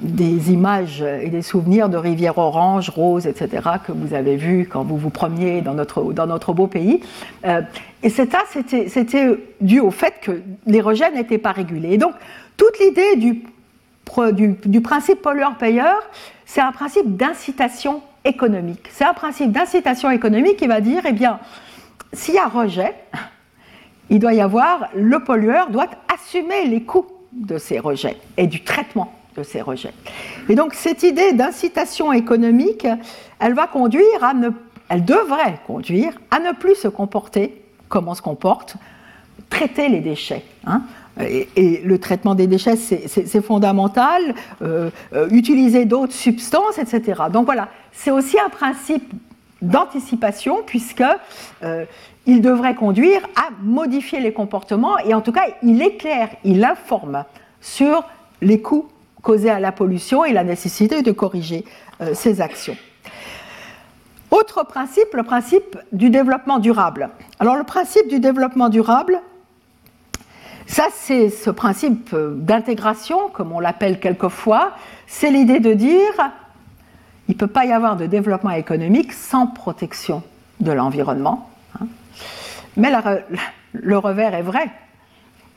[0.00, 4.84] des images et des souvenirs de rivières oranges, roses, etc., que vous avez vus quand
[4.84, 7.00] vous vous promeniez dans notre, beau pays.
[7.46, 7.62] Euh,
[8.02, 11.94] et c'était dû au fait que les rejets n'étaient pas régulés.
[11.94, 12.12] Et donc,
[12.56, 13.42] toute l'idée du
[14.32, 16.02] du, principe pollueur-payeur,
[16.44, 18.88] c'est un principe d'incitation économique.
[18.90, 21.38] C'est un principe d'incitation économique qui va dire, eh bien,
[22.12, 22.94] s'il y a rejet,
[24.10, 28.62] il doit y avoir, le pollueur doit assumer les coûts de ces rejets et du
[28.62, 29.92] traitement de ces rejets.
[30.48, 32.86] Et donc cette idée d'incitation économique,
[33.38, 34.50] elle va conduire à ne,
[34.88, 38.76] elle devrait conduire à ne plus se comporter comme on se comporte,
[39.50, 40.44] traiter les déchets.
[40.66, 40.82] Hein.
[41.20, 44.34] Et, le traitement des déchets, c'est fondamental.
[44.62, 47.22] Euh, euh, utiliser d'autres substances, etc.
[47.32, 49.12] Donc voilà, c'est aussi un principe
[49.62, 51.02] d'anticipation puisque
[51.62, 51.84] euh,
[52.26, 57.24] il devrait conduire à modifier les comportements et en tout cas il éclaire, il informe
[57.60, 58.04] sur
[58.42, 58.88] les coûts
[59.22, 61.64] causés à la pollution et la nécessité de corriger
[62.12, 62.76] ces actions.
[64.30, 67.10] Autre principe, le principe du développement durable.
[67.38, 69.20] Alors le principe du développement durable,
[70.66, 74.72] ça, c'est ce principe d'intégration, comme on l'appelle quelquefois,
[75.06, 76.32] c'est l'idée de dire
[77.28, 80.22] il ne peut pas y avoir de développement économique sans protection
[80.60, 81.50] de l'environnement.
[81.80, 81.86] Hein.
[82.76, 82.90] Mais
[83.72, 84.68] le revers est vrai.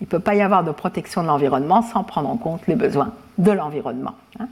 [0.02, 2.76] Il ne peut pas y avoir de protection de l'environnement sans prendre en compte les
[2.76, 4.14] besoins de l'environnement.
[4.40, 4.48] Hein.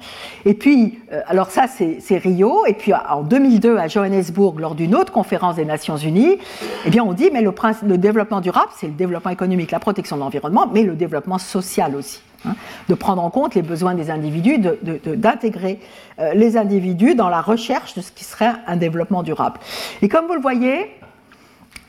[0.46, 4.96] Et puis, euh, alors ça c'est Rio, et puis en 2002 à Johannesburg, lors d'une
[4.96, 6.38] autre conférence des Nations Unies,
[6.86, 10.22] eh bien on dit, mais le, développement durable, c'est le développement économique, la protection de
[10.22, 12.22] l'environnement, mais le développement social aussi.
[12.46, 12.54] Hein.
[12.88, 15.80] de prendre en compte les besoins des individus, d'intégrer
[16.20, 19.60] euh, les individus dans la recherche de ce qui serait un développement durable.
[20.04, 20.92] Et comme vous le voyez,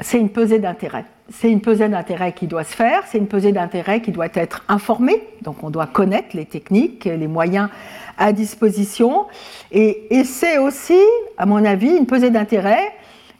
[0.00, 1.04] c'est une pesée d'intérêt.
[1.30, 4.64] C'est une pesée d'intérêt qui doit se faire, c'est une pesée d'intérêt qui doit être
[4.68, 7.68] informée, donc on doit connaître les techniques, les moyens
[8.16, 9.26] à disposition,
[9.70, 10.98] et, c'est aussi,
[11.36, 12.94] à mon avis, une pesée d'intérêt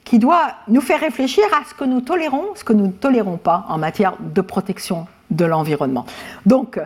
[0.05, 3.39] qui doit nous faire réfléchir à ce que nous tolérons, ce que nous ne tolérons
[3.39, 6.07] pas en matière de protection de l'environnement.
[6.47, 6.79] Donc,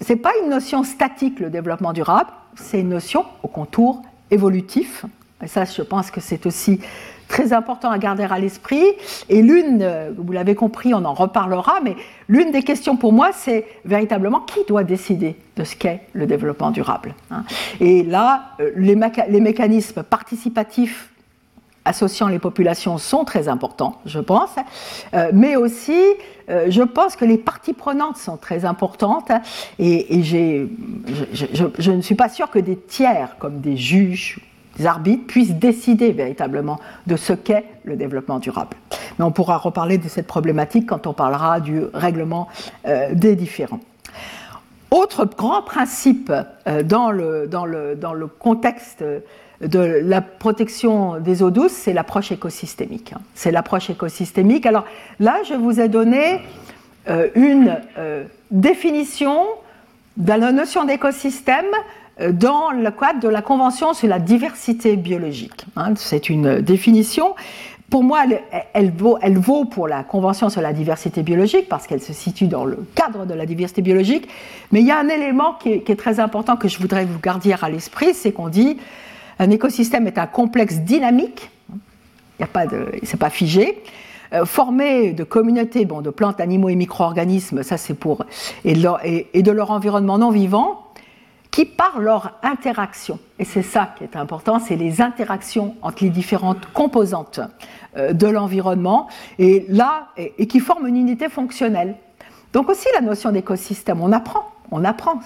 [0.00, 5.04] ce n'est pas une notion statique, le développement durable, c'est une notion au contour évolutif.
[5.42, 6.80] Et ça, je pense que c'est aussi
[7.30, 8.84] très important à garder à l'esprit.
[9.30, 11.96] Et l'une, euh, vous l'avez compris, on en reparlera, mais
[12.28, 16.72] l'une des questions pour moi, c'est véritablement qui doit décider de ce qu'est le développement
[16.72, 17.14] durable.
[17.30, 17.44] Hein.
[17.80, 18.96] Et là, euh, les,
[19.40, 21.08] mécanismes participatifs
[21.84, 24.56] associant les populations sont très importants, je pense,
[25.14, 26.02] euh, mais aussi
[26.66, 29.30] je pense que les parties prenantes sont très importantes
[29.78, 30.66] et, je,
[31.78, 34.40] je, ne suis pas sûre que des tiers comme des juges,
[34.86, 38.76] arbitres puissent décider véritablement de ce qu'est le développement durable.
[39.18, 42.48] Mais on pourra reparler de cette problématique quand on parlera du règlement
[42.86, 43.80] euh, des différents.
[44.90, 46.32] Autre grand principe
[46.84, 49.04] dans le, dans, le, dans le contexte
[49.60, 53.12] de la protection des eaux douces, c'est l'approche écosystémique.
[53.12, 53.20] Hein.
[53.34, 54.66] C'est l'approche écosystémique.
[54.66, 54.84] Alors
[55.18, 56.40] là, je vous ai donné
[57.08, 59.46] euh, une euh, définition
[60.16, 65.66] de la notion d'écosystème euh, dans le cadre de la Convention sur la diversité biologique.
[65.76, 65.94] Hein.
[65.96, 67.34] C'est une définition.
[67.90, 68.22] Pour moi,
[68.72, 72.78] elle, vaut, pour la Convention sur la diversité biologique parce qu'elle se situe dans le
[72.94, 74.28] cadre de la diversité biologique.
[74.70, 77.52] Mais il y a un élément qui est, très important que je voudrais vous garder
[77.60, 78.78] à l'esprit, c'est qu'on dit
[79.40, 81.50] un écosystème est un complexe dynamique,
[82.38, 83.82] il pas de, c'est pas figé,
[84.32, 88.24] euh, formé de communautés bon, de plantes, animaux et micro-organismes, ça c'est pour,
[88.64, 90.89] et, de leur environnement non vivant,
[91.50, 96.10] qui par leur interaction, et c'est ça qui est important, c'est les interactions entre les
[96.10, 97.40] différentes composantes
[97.96, 99.08] euh, de l'environnement,
[99.38, 99.66] et
[100.16, 101.96] et, qui forment une unité fonctionnelle.
[102.52, 105.20] Donc aussi la notion d'écosystème, on apprend, on apprend.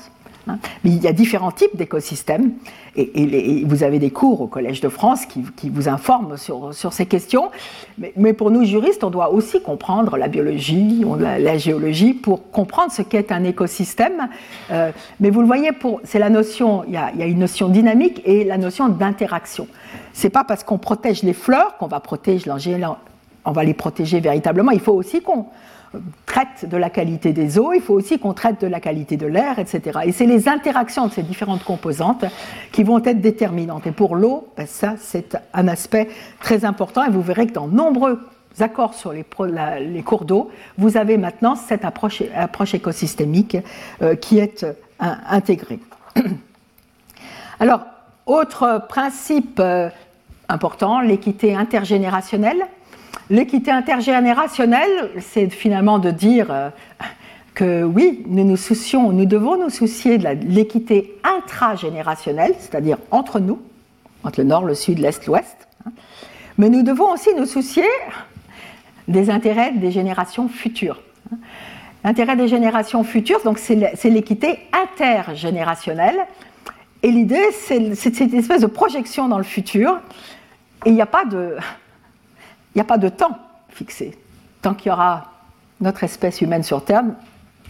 [0.48, 0.58] Hein.
[0.82, 2.52] Mais il y a différents types d'écosystèmes
[2.96, 7.50] et, vous avez des cours au Collège de France qui, vous informent sur, ces questions.
[8.16, 13.02] Mais, pour nous juristes, on doit aussi comprendre la biologie, la, géologie pour comprendre ce
[13.02, 14.28] qu'est un écosystème.
[14.70, 15.70] Euh, mais vous le voyez,
[16.04, 18.88] c'est la notion, il y, a, il y, a, une notion dynamique et la notion
[18.88, 19.66] d'interaction.
[20.12, 22.50] C'est pas parce qu'on protège les fleurs qu'on va protéger
[23.44, 24.72] on va les protéger véritablement.
[24.72, 25.46] Il faut aussi qu'on
[26.26, 29.26] traite de la qualité des eaux, il faut aussi qu'on traite de la qualité de
[29.26, 30.00] l'air, etc.
[30.04, 32.24] Et c'est les interactions de ces différentes composantes
[32.72, 33.86] qui vont être déterminantes.
[33.86, 36.08] Et pour l'eau, ben ça, c'est un aspect
[36.40, 37.04] très important.
[37.04, 38.20] Et vous verrez que dans nombreux
[38.60, 39.24] accords sur les,
[40.02, 43.56] cours d'eau, vous avez maintenant cette approche, approche écosystémique
[44.02, 45.80] euh, qui est euh, intégrée.
[47.60, 47.84] Alors,
[48.26, 49.88] autre principe euh,
[50.48, 52.66] important, l'équité intergénérationnelle.
[53.30, 56.70] L'équité intergénérationnelle, c'est finalement de dire euh,
[57.54, 63.60] que oui, nous nous soucions, nous devons nous soucier de l'équité intragénérationnelle, c'est-à-dire entre nous,
[64.24, 65.56] entre le nord, le sud, l'est, l'ouest.
[65.86, 65.92] Hein.
[66.58, 67.86] Mais nous devons aussi nous soucier
[69.08, 71.00] des intérêts des générations futures.
[71.32, 71.36] Hein.
[72.04, 76.18] L'intérêt des générations futures, donc c'est l'équité intergénérationnelle.
[77.02, 80.00] Et l'idée, c'est cette espèce de projection dans le futur.
[80.84, 81.56] Et il n'y a pas de,
[82.76, 84.18] n'y a pas de temps fixé.
[84.62, 85.24] Tant qu'il y aura
[85.80, 87.04] notre espèce humaine sur Terre,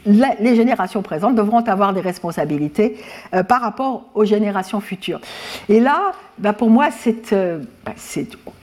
[0.06, 2.98] les générations présentes devront avoir des responsabilités
[3.34, 5.20] euh, par rapport aux générations futures.
[5.68, 6.88] Et là, bah, pour moi,
[7.32, 7.92] euh, bah,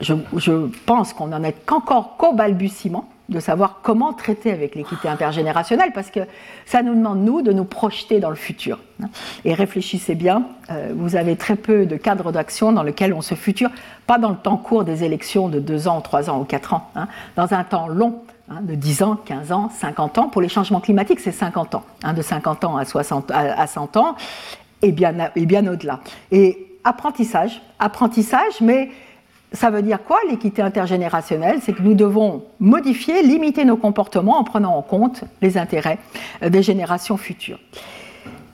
[0.00, 5.92] je, pense qu'on n'en est qu'encore qu'au balbutiement de savoir comment traiter avec l'équité intergénérationnelle,
[5.94, 6.20] parce que
[6.66, 8.78] ça nous demande, nous, de nous projeter dans le futur.
[9.44, 13.34] Et réfléchissez bien, euh, vous avez très peu de cadres d'action dans lesquels on se
[13.34, 13.70] future,
[14.06, 16.90] pas dans le temps court des élections de 2 ans, 3 ans ou 4 ans,
[16.94, 20.28] hein, dans un temps long, hein, de 10 ans, 15 ans, 50 ans.
[20.28, 23.96] Pour les changements climatiques, c'est 50 ans, hein, de 50 ans à, 60, à, 100
[23.96, 24.16] ans,
[24.82, 26.00] et bien, et bien au-delà.
[26.30, 28.90] Et apprentissage, apprentissage, mais
[29.52, 31.60] ça veut dire quoi l'équité intergénérationnelle?
[31.62, 35.98] C'est que nous devons modifier, limiter nos comportements en prenant en compte les intérêts
[36.42, 37.58] euh, des générations futures.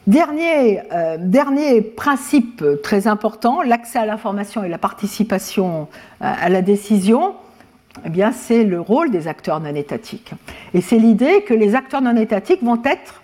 [0.07, 5.83] Dernier, euh, dernier principe très important, l'accès à l'information et la participation
[6.23, 7.35] euh, à la décision,
[8.05, 10.33] eh c'est le rôle des acteurs non étatiques.
[10.73, 13.23] Et c'est l'idée que les acteurs non étatiques vont être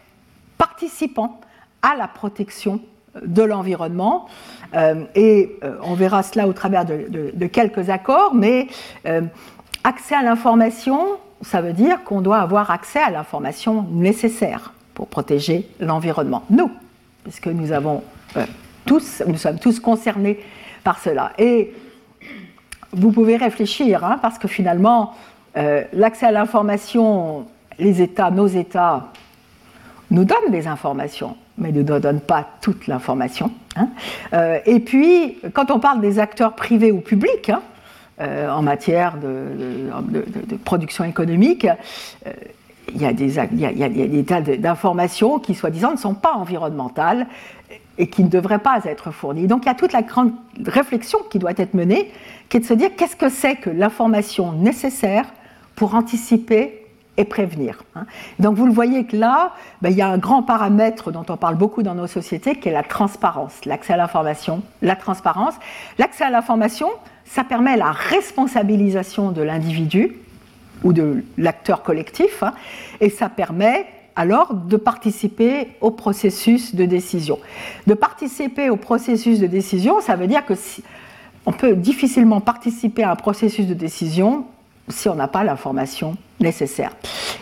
[0.58, 1.40] participants
[1.82, 2.80] à la protection
[3.24, 4.26] de l'environnement.
[4.74, 8.66] Euh, et euh, on verra cela au travers de, quelques accords, mais
[9.06, 9.22] euh,
[9.84, 15.68] accès à l'information, ça veut dire qu'on doit avoir accès à l'information nécessaire pour protéger
[15.80, 16.44] l'environnement.
[16.50, 16.70] Nous,
[17.22, 18.02] puisque nous avons
[18.84, 20.40] tous, nous sommes tous concernés
[20.82, 21.32] par cela.
[21.38, 21.74] Et
[22.92, 25.14] vous pouvez réfléchir, hein, parce que finalement,
[25.92, 27.46] l'accès à l'information,
[27.78, 29.08] les États, nos États,
[30.10, 33.50] nous donnent des informations mais ne donne pas toute l'information.
[33.76, 33.88] Hein.
[34.32, 37.62] Euh, et puis, quand on parle des acteurs privés ou publics, hein,
[38.20, 41.66] euh, en matière de, production économique,
[42.94, 47.26] il y, a des tas d'informations qui, soi-disant, ne sont pas environnementales
[47.98, 49.46] et qui ne devraient pas être fournies.
[49.46, 50.32] Donc il y a toute la grande
[50.66, 52.10] réflexion qui doit être menée,
[52.48, 55.26] qui est de se dire qu'est-ce que c'est que l'information nécessaire
[55.76, 56.83] pour anticiper
[57.16, 57.84] et prévenir.
[57.94, 58.06] Hein.
[58.38, 59.52] Donc vous le voyez que là,
[59.82, 62.68] ben, il y a un grand paramètre dont on parle beaucoup dans nos sociétés qui
[62.68, 65.54] est la transparence, l'accès à l'information, la transparence.
[65.98, 66.88] L'accès à l'information,
[67.24, 70.16] ça permet la responsabilisation de l'individu
[70.82, 72.52] ou de l'acteur collectif, hein,
[73.00, 73.86] et ça permet
[74.16, 77.38] alors de participer au processus de décision.
[77.86, 80.84] De participer au processus de décision, ça veut dire que si,
[81.46, 84.46] on peut difficilement participer à un processus de décision
[84.88, 86.90] si on n'a pas l'information nécessaire.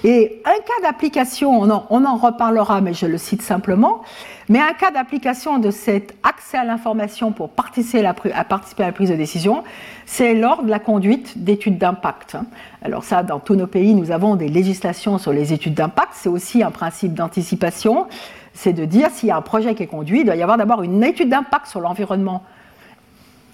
[0.04, 4.02] Et un cas d'application, on, en reparlera, mais je le cite simplement,
[4.48, 8.92] mais un cas d'application de cet accès à l'information pour participer à, participer à la
[8.92, 9.64] prise de décision,
[10.06, 12.36] c'est lors de la conduite d'études d'impact.
[12.82, 16.28] Alors ça, dans tous nos pays, nous avons des législations sur les études d'impact, c'est
[16.28, 18.06] aussi un principe d'anticipation,
[18.54, 20.58] c'est de dire s'il y a un projet qui est conduit, il doit y avoir
[20.58, 22.42] d'abord une étude d'impact sur l'environnement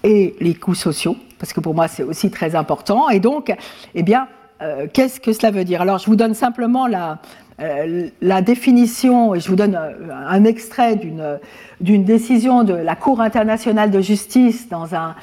[0.04, 3.08] et les coûts sociaux, parce que pour moi c'est aussi très important.
[3.08, 3.54] Et donc,
[3.94, 4.28] eh bien,
[4.60, 5.82] euh, qu'est-ce que cela veut dire?
[5.82, 7.18] Alors, je vous donne simplement la,
[7.60, 8.08] euh,
[8.40, 14.00] définition, et je vous donne euh, un, extrait d'une, décision de la Cour internationale de
[14.00, 15.14] justice dans un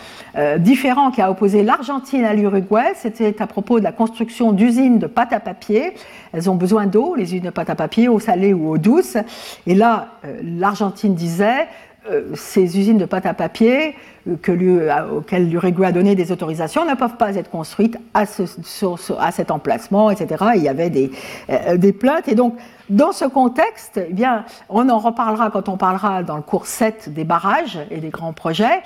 [0.57, 2.93] différent qui a opposé l'Argentine à l'Uruguay.
[2.95, 5.93] C'était à propos de la construction d'usines de pâte à papier.
[6.31, 9.17] Elles ont besoin d'eau, les usines de pâte à papier, eau salée ou eau douce.
[9.67, 10.07] Et là,
[10.41, 11.94] l'Argentine disait euh,
[12.35, 13.95] ces usines de pâte à papier
[14.27, 19.51] euh, que auxquelles l'Uruguay a donné des autorisations ne peuvent pas être construites à, cet
[19.51, 20.45] emplacement, etc.
[20.55, 21.11] il y avait des,
[21.49, 22.27] euh, des, plaintes.
[22.27, 22.55] Et donc,
[22.89, 27.13] dans ce contexte, eh bien, on en reparlera quand on parlera dans le cours 7
[27.13, 28.81] des barrages et des grands projets.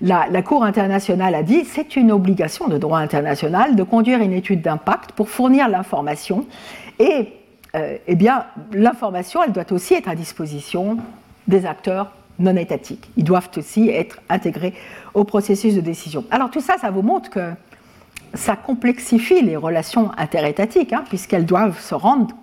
[0.00, 4.62] la, Cour internationale a dit c'est une obligation de droit international de conduire une étude
[4.62, 6.46] d'impact pour fournir l'information.
[6.98, 7.32] Et
[7.74, 10.98] eh bien, l'information, elle doit aussi être à disposition
[11.46, 13.10] des acteurs non étatiques.
[13.16, 14.74] Ils doivent aussi être intégrés
[15.14, 16.24] au processus de décision.
[16.30, 17.50] Alors tout ça, ça vous montre que
[18.34, 22.34] ça complexifie les relations interétatiques, hein, puisqu'elles doivent se rendre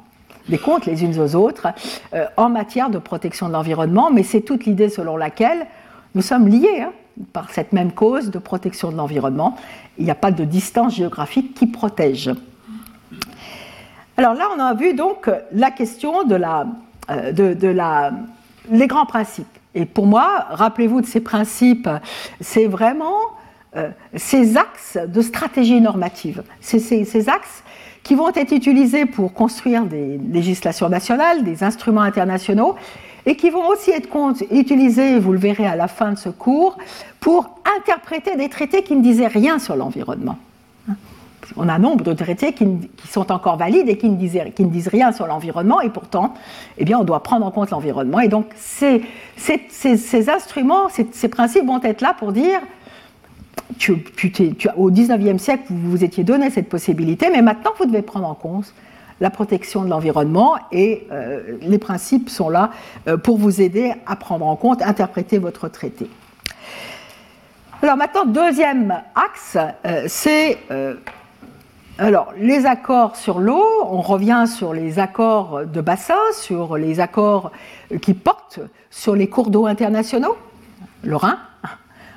[0.50, 1.68] des comptes les unes aux autres
[2.14, 5.66] euh, en matière de protection de l'environnement, mais c'est toute l'idée selon laquelle
[6.14, 6.92] nous sommes liés hein,
[7.34, 9.58] par cette même cause de protection de l'environnement.
[9.98, 12.32] Il n'y a pas de distance géographique qui protège.
[14.18, 16.68] Alors là, on a vu donc la question de la,
[17.10, 18.12] euh, de la
[18.72, 19.48] les grands principes.
[19.76, 21.90] Et pour moi, rappelez-vous de ces principes,
[22.40, 23.18] c'est vraiment
[23.76, 26.44] euh, ces axes de stratégie normative.
[26.62, 27.64] C'est ces, axes
[28.04, 32.76] qui vont être utilisés pour construire des législations nationales, des instruments internationaux,
[33.26, 34.08] et qui vont aussi être
[34.52, 36.78] utilisés, vous le verrez à la fin de ce cours,
[37.20, 40.38] pour interpréter des traités qui ne disaient rien sur l'environnement
[41.58, 42.68] on a nombre de traités qui,
[43.10, 46.34] sont encore valides et qui ne, disent, rien sur l'environnement, et pourtant,
[46.78, 48.20] eh bien, on doit prendre en compte l'environnement.
[48.20, 49.02] Et donc, ces,
[50.28, 52.60] instruments, ces, principes vont être là pour dire,
[54.78, 58.36] au 19e siècle, vous vous étiez donné cette possibilité, mais maintenant, vous devez prendre en
[58.36, 58.74] compte
[59.22, 62.72] la protection de l'environnement et euh, les principes sont là
[63.08, 66.10] euh, pour vous aider à prendre en compte, interpréter votre traité.
[67.82, 70.58] Alors maintenant, deuxième axe, euh, c'est
[71.98, 77.52] alors, les accords sur l'eau, on revient sur les accords de bassin, sur les accords
[78.02, 80.36] qui portent sur les cours d'eau internationaux,
[81.04, 81.40] le Rhin,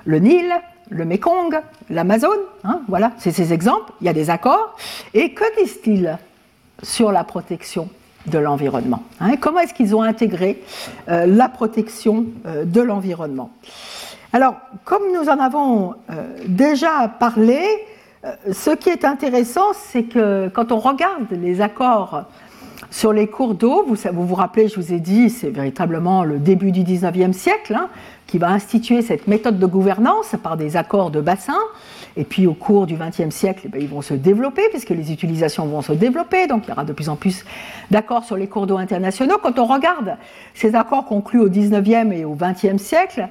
[0.04, 0.52] le Nil,
[0.88, 1.60] le Mekong,
[1.90, 4.76] l'Amazone, hein, voilà, c'est ces exemples, il y a des accords.
[5.14, 6.18] Et que disent-ils
[6.82, 7.88] sur la protection
[8.26, 9.36] de l'environnement hein?
[9.36, 10.62] Comment est-ce qu'ils ont intégré
[11.08, 13.50] euh, la protection euh, de l'environnement?
[14.32, 14.54] Alors,
[14.84, 17.60] comme nous en avons euh, déjà parlé,
[18.50, 22.24] ce qui est intéressant, c'est que quand on regarde les accords
[22.90, 26.72] sur les cours d'eau, vous, vous, rappelez, je vous ai dit, c'est véritablement le début
[26.72, 27.88] du 19e siècle hein,
[28.26, 31.58] qui va instituer cette méthode de gouvernance par des accords de bassin.
[32.16, 35.66] Et puis au cours du 20e siècle, eh ils vont se développer puisque les utilisations
[35.66, 36.46] vont se développer.
[36.46, 37.44] Donc il y aura de plus en plus
[37.90, 39.36] d'accords sur les cours d'eau internationaux.
[39.42, 40.16] Quand on regarde
[40.54, 43.28] ces accords conclus au 19e et au 20e siècle,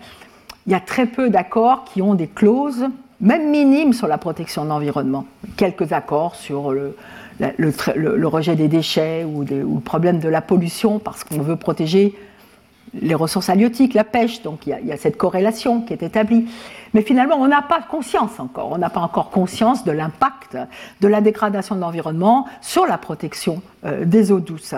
[0.65, 2.87] il y a très peu d'accords qui ont des clauses
[3.21, 5.25] même minime sur la protection de l'environnement.
[5.55, 6.95] Quelques accords sur le,
[8.27, 12.15] rejet des déchets ou, le problème de la pollution parce qu'on veut protéger
[12.93, 16.47] les ressources halieutiques, la pêche, donc il y, a, cette corrélation qui est établie.
[16.93, 20.57] Mais finalement, on n'a pas conscience encore, on n'a pas encore conscience de l'impact
[21.01, 24.73] de la dégradation de l'environnement sur la protection euh, des eaux douces.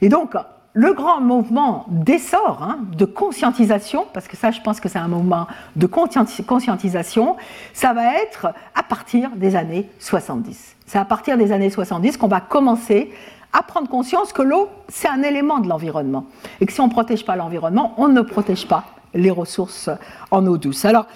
[0.00, 0.34] Et donc,
[0.72, 5.08] le grand mouvement d'essor, hein, de conscientisation, parce que ça je pense que c'est un
[5.08, 5.46] mouvement
[5.76, 7.36] de conscientisation,
[7.72, 10.76] ça va être à partir des années 70.
[10.86, 13.12] C'est à partir des années 70 qu'on va commencer
[13.52, 16.26] à prendre conscience que l'eau, c'est un élément de l'environnement.
[16.60, 19.90] Et que si on ne protège pas l'environnement, on ne protège pas les ressources
[20.30, 20.84] en eau douce.
[20.84, 21.06] Alors,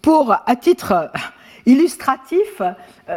[0.00, 1.10] pour, à titre
[1.66, 2.62] illustratif,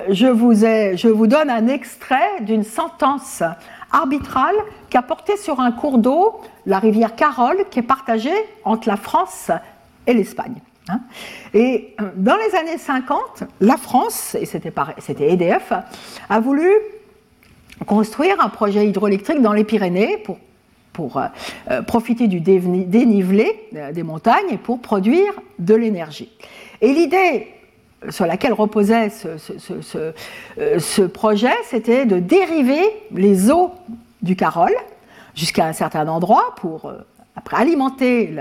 [0.09, 3.43] je vous, ai, je vous donne un extrait d'une sentence
[3.91, 4.55] arbitrale
[4.95, 8.31] qui a porté sur un cours d'eau, la rivière Carole, qui est partagée
[8.63, 9.51] entre la France
[10.07, 10.55] et l'Espagne.
[10.87, 11.01] Hein.
[11.53, 15.73] Et dans les années 50, la France, et c'était EDF,
[16.29, 16.69] a voulu
[17.85, 20.23] construire un projet hydroélectrique dans les Pyrénées
[20.93, 21.25] pour, euh,
[21.71, 26.31] euh, profiter du dénivelé euh, des montagnes et pour produire de l'énergie.
[26.79, 27.49] Et l'idée
[28.07, 29.37] sur laquelle reposait ce,
[30.79, 32.81] ce projet, c'était de dériver
[33.11, 33.71] les eaux
[34.25, 34.75] du Carole
[35.35, 36.91] jusqu'à un certain endroit pour
[37.35, 38.33] après alimenter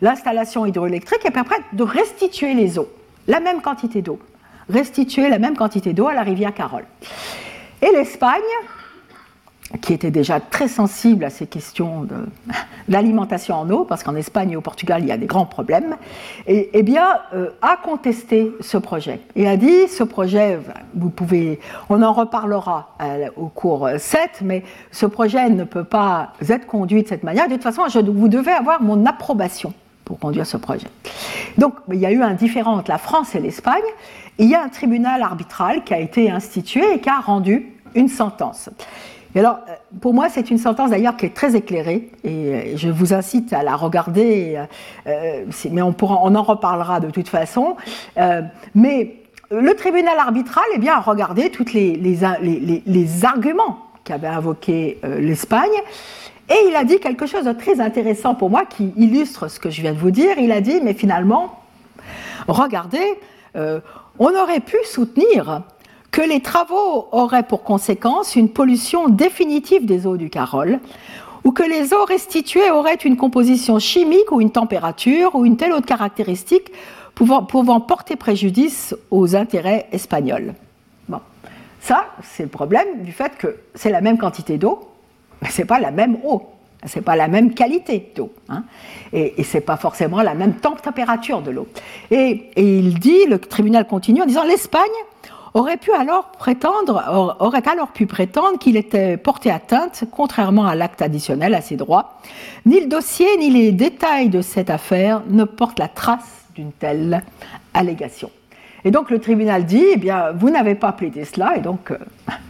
[0.00, 2.88] l'installation hydroélectrique et puis après de restituer les eaux,
[3.26, 4.18] la même quantité d'eau,
[4.68, 6.84] restituer la même quantité d'eau à la rivière Carole.
[7.82, 8.40] Et l'Espagne
[9.80, 12.06] qui était déjà très sensible à ces questions
[12.88, 15.96] d'alimentation en eau, parce qu'en Espagne et au Portugal, il y a des grands problèmes,
[16.46, 20.58] et, eh bien, euh, a contesté ce projet et a dit ce projet,
[20.94, 24.62] vous pouvez, on en reparlera euh, au cours 7, mais
[24.92, 27.48] ce projet ne peut pas être conduit de cette manière.
[27.48, 29.72] De toute façon, vous devez avoir mon approbation
[30.04, 30.88] pour conduire ce projet.
[31.56, 33.82] Donc, il y a eu un différent entre la France et l'Espagne.
[34.38, 38.08] Il y a un tribunal arbitral qui a été institué et qui a rendu une
[38.08, 38.68] sentence
[39.40, 42.88] alors, euh, pour moi, c'est une sentence d'ailleurs qui est très éclairée, et euh, je
[42.88, 44.60] vous incite à la regarder,
[45.06, 47.76] euh, mais on, en reparlera de toute façon.
[48.74, 49.16] mais
[49.50, 52.24] le tribunal arbitral eh bien, a regardé tous les,
[53.24, 55.82] arguments qu'avait invoqués l'Espagne,
[56.48, 59.70] et il a dit quelque chose de très intéressant pour moi qui illustre ce que
[59.70, 60.38] je viens de vous dire.
[60.38, 61.60] Il a dit, mais finalement,
[62.48, 63.18] regardez,
[63.54, 65.62] on aurait pu soutenir
[66.14, 70.78] que les travaux auraient pour conséquence une pollution définitive des eaux du Carole,
[71.42, 75.72] ou que les eaux restituées auraient une composition chimique ou une température ou une telle
[75.72, 76.70] autre caractéristique
[77.16, 80.54] pouvant, porter préjudice aux intérêts espagnols.
[81.08, 81.18] Bon.
[81.80, 84.88] Ça, c'est le problème du fait que c'est la même quantité d'eau,
[85.42, 86.42] mais ce n'est pas la même eau,
[86.86, 88.62] ce n'est pas la même qualité d'eau, hein.
[89.12, 91.66] et, et ce n'est pas forcément la même température de l'eau.
[92.12, 94.84] Et il dit, le tribunal continue en disant l'Espagne
[95.54, 101.00] aurait pu alors prétendre, aurait alors pu prétendre qu'il était porté atteinte, contrairement à l'acte
[101.00, 102.18] additionnel, à ses droits.
[102.66, 107.22] Ni le dossier ni les détails de cette affaire ne portent la trace d'une telle
[107.72, 108.30] allégation.
[108.84, 111.98] Et donc le tribunal dit, eh bien, vous n'avez pas plaidé cela, et donc euh,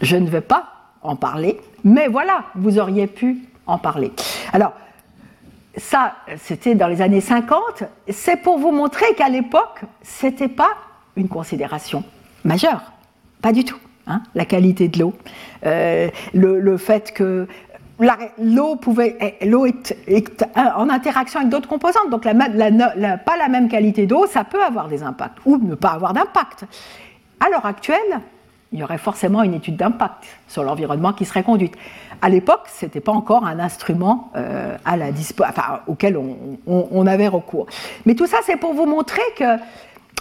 [0.01, 0.65] je ne vais pas
[1.03, 4.13] en parler, mais voilà, vous auriez pu en parler.
[4.53, 4.73] Alors,
[5.77, 10.71] ça, c'était dans les années 50, c'est pour vous montrer qu'à l'époque, ce n'était pas
[11.17, 12.03] une considération
[12.45, 12.94] majeure.
[13.45, 13.77] Pas du tout.
[14.07, 15.13] Hein, la qualité de l'eau,
[15.67, 17.47] euh, le, fait que
[18.39, 19.95] l'eau pouvait, l'eau est,
[20.57, 25.03] en interaction avec d'autres composantes, donc pas la même qualité d'eau, ça peut avoir des
[25.03, 26.65] impacts ou ne pas avoir d'impact.
[27.39, 28.21] À l'heure actuelle,
[28.73, 31.75] il y aurait forcément une étude d'impact sur l'environnement qui serait conduite.
[32.23, 34.79] À l'époque, ce n'était pas encore un instrument euh,
[35.87, 36.19] auquel
[36.67, 37.67] on, avait recours.
[38.07, 39.59] Mais tout ça, c'est pour vous montrer que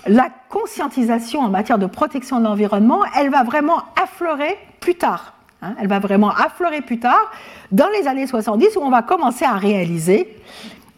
[0.07, 5.33] la conscientisation en matière de protection de l'environnement, elle va vraiment affleurer plus tard.
[5.61, 5.75] Hein.
[5.79, 7.31] elle va vraiment affleurer plus tard,
[7.71, 10.35] dans les années 70, où on va commencer à réaliser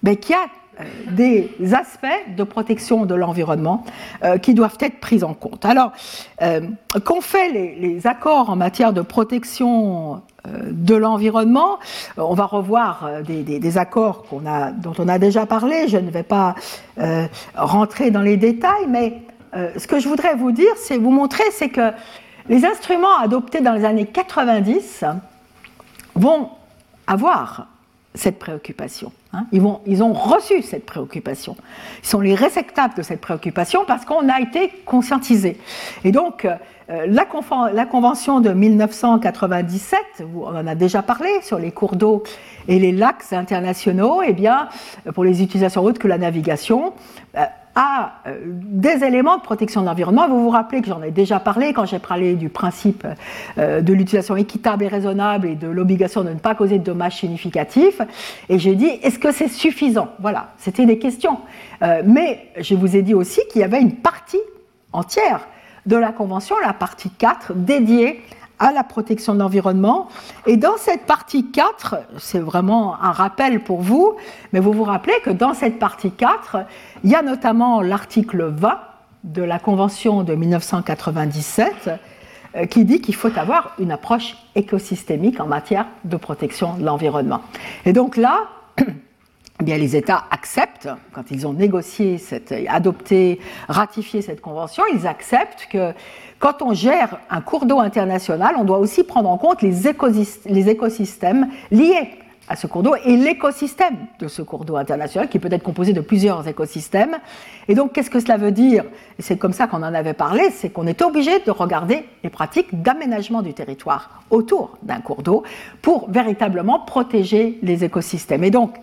[0.02, 0.48] ben, qu'il y a
[1.12, 3.84] des aspects de protection de l'environnement
[4.24, 5.66] euh, qui doivent être pris en compte.
[5.66, 5.92] Alors,
[6.42, 6.62] euh,
[7.04, 11.80] qu'ont fait les, accords en matière de protection de l'environnement?
[12.18, 16.54] On va revoir des, accords dont on a déjà parlé, je ne vais pas
[17.56, 19.22] rentrer dans les détails, mais
[19.54, 21.92] ce que je voudrais vous dire, c'est vous montrer, c'est que
[22.48, 25.04] les instruments adoptés dans les années 90
[26.16, 26.50] vont
[27.08, 27.68] avoir
[28.16, 29.12] cette préoccupation.
[29.34, 29.46] Hein.
[29.52, 31.56] Ils, vont, ils, ont reçu cette préoccupation.
[32.04, 35.58] Ils sont les réceptacles de cette préoccupation parce qu'on a été conscientisé.
[36.04, 36.48] Et donc,
[36.90, 40.00] euh, la, Convention de 1997,
[40.36, 42.24] on en a déjà parlé sur les cours d'eau
[42.68, 44.70] et les lacs internationaux, eh bien,
[45.14, 46.94] pour les utilisations autres que la navigation,
[47.38, 47.46] euh,
[47.76, 50.28] à euh, des éléments de protection de l'environnement.
[50.30, 53.06] Vous vous rappelez que j'en ai déjà parlé quand j'ai parlé du principe
[53.58, 57.18] euh, de l'utilisation équitable et raisonnable et de l'obligation de ne pas causer de dommages
[57.18, 58.02] significatifs.
[58.48, 60.10] Et j'ai dit, est-ce que c'est suffisant?
[60.20, 61.40] Voilà, c'était des questions.
[61.84, 64.40] Euh, mais je vous ai dit aussi qu'il y avait une partie
[64.94, 65.48] entière
[65.86, 68.22] de la Convention, la partie 4, dédiée
[68.60, 70.08] à la protection de l'environnement.
[70.46, 74.16] Et dans cette partie 4, c'est vraiment un rappel pour vous,
[74.54, 76.58] mais vous vous rappelez que dans cette partie 4,
[77.04, 78.80] il y a notamment l'article 20
[79.24, 81.90] de la Convention de 1997
[82.56, 87.42] euh, qui dit qu'il faut avoir une approche écosystémique en matière de protection de l'environnement.
[87.86, 88.44] Et donc là,
[89.62, 93.40] eh bien, les États acceptent, quand ils ont négocié, cette, adopté,
[93.70, 95.94] ratifié cette convention, ils acceptent que
[96.40, 101.48] quand on gère un cours d'eau international, on doit aussi prendre en compte les, écosystèmes
[101.72, 102.10] liés
[102.50, 105.94] à ce cours d'eau et l'écosystème de ce cours d'eau international qui peut être composé
[105.94, 107.18] de plusieurs écosystèmes.
[107.70, 108.84] Et donc, qu'est-ce que cela veut dire?
[109.20, 112.82] C'est comme ça qu'on en avait parlé, c'est qu'on est obligé de regarder les pratiques
[112.84, 115.44] d'aménagement du territoire autour d'un cours d'eau
[115.82, 118.44] pour véritablement protéger les écosystèmes.
[118.44, 118.76] Et donc,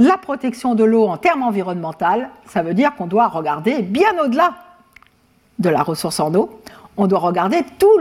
[0.00, 4.54] la protection de l'eau en termes environnementaux, ça veut dire qu'on doit regarder bien au-delà
[5.58, 6.62] de la ressource en eau,
[6.96, 7.98] on doit regarder tout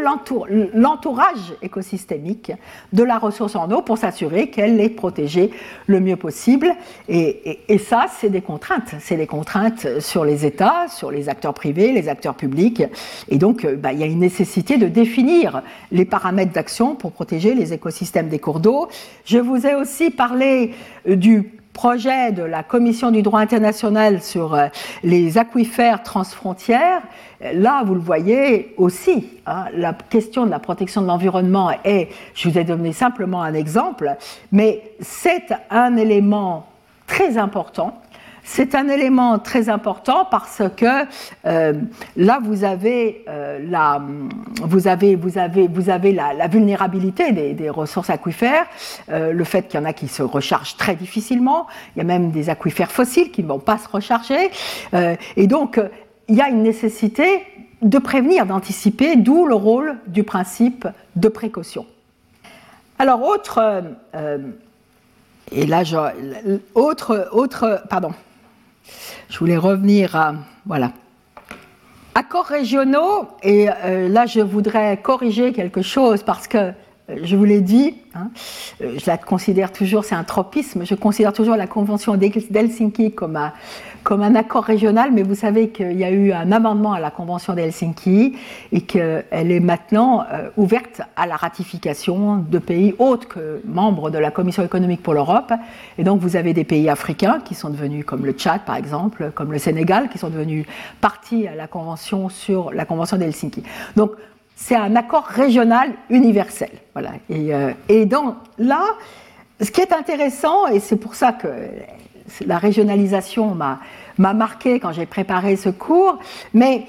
[0.73, 2.53] l'entourage écosystémique
[2.93, 5.51] de la ressource en eau pour s'assurer qu'elle est protégée
[5.87, 6.73] le mieux possible.
[7.09, 8.95] Et, ça, c'est des contraintes.
[8.99, 12.83] C'est des contraintes sur les États, sur les acteurs privés, les acteurs publics.
[13.29, 17.11] Et donc, euh, bah, il y a une nécessité de définir les paramètres d'action pour
[17.11, 18.87] protéger les écosystèmes des cours d'eau.
[19.25, 20.73] Je vous ai aussi parlé
[21.07, 24.67] euh, du projet de la Commission du droit international sur euh,
[25.01, 27.01] les aquifères transfrontières,
[27.53, 32.49] là, vous le voyez aussi, hein, la question de la protection de l'environnement est, je
[32.49, 34.17] vous ai donné simplement un exemple,
[34.51, 36.67] mais c'est un élément
[37.07, 38.01] très important
[38.51, 41.05] c'est un élément très important parce que
[41.45, 41.73] euh,
[42.17, 44.01] là, vous avez, euh, la,
[44.63, 45.19] vous avez,
[45.87, 48.65] avez la, vulnérabilité des, ressources aquifères,
[49.11, 52.05] euh, le fait qu'il y en a qui se rechargent très difficilement, il y a
[52.05, 54.49] même des aquifères fossiles qui ne vont pas se recharger,
[55.37, 55.79] et donc
[56.27, 57.43] il y a une nécessité
[57.83, 61.85] de prévenir, d'anticiper, d'où le rôle du principe de précaution.
[62.97, 63.83] Alors, autre,
[65.51, 65.97] et là, je,
[66.73, 68.11] autre, autre, pardon,
[69.29, 70.35] je voulais revenir à.
[70.65, 70.91] Voilà.
[72.15, 76.73] Accords régionaux, et euh, là je voudrais corriger quelque chose parce que
[77.23, 78.29] je vous l'ai dit, hein,
[78.79, 83.53] je la considère toujours, c'est un tropisme, je considère toujours la Convention d'Helsinki comme un,
[84.03, 87.11] comme un accord régional, mais vous savez qu'il y a eu un amendement à la
[87.11, 88.35] Convention d'Helsinki
[88.71, 94.17] et qu'elle est maintenant euh, ouverte à la ratification de pays autres que membres de
[94.17, 95.51] la Commission économique pour l'Europe.
[95.97, 99.31] Et donc vous avez des pays africains qui sont devenus, comme le Tchad par exemple,
[99.35, 100.65] comme le Sénégal, qui sont devenus
[101.01, 103.63] partis à la Convention sur la Convention d'Helsinki.
[103.95, 104.11] Donc
[104.59, 106.69] c'est un accord régional universel.
[106.93, 107.11] Voilà.
[107.29, 108.83] Et, euh, et donc là,
[109.61, 111.47] ce qui est intéressant, et c'est pour ça que
[112.45, 113.79] la régionalisation m'a
[114.17, 116.19] marqué quand j'ai préparé ce cours,
[116.53, 116.85] mais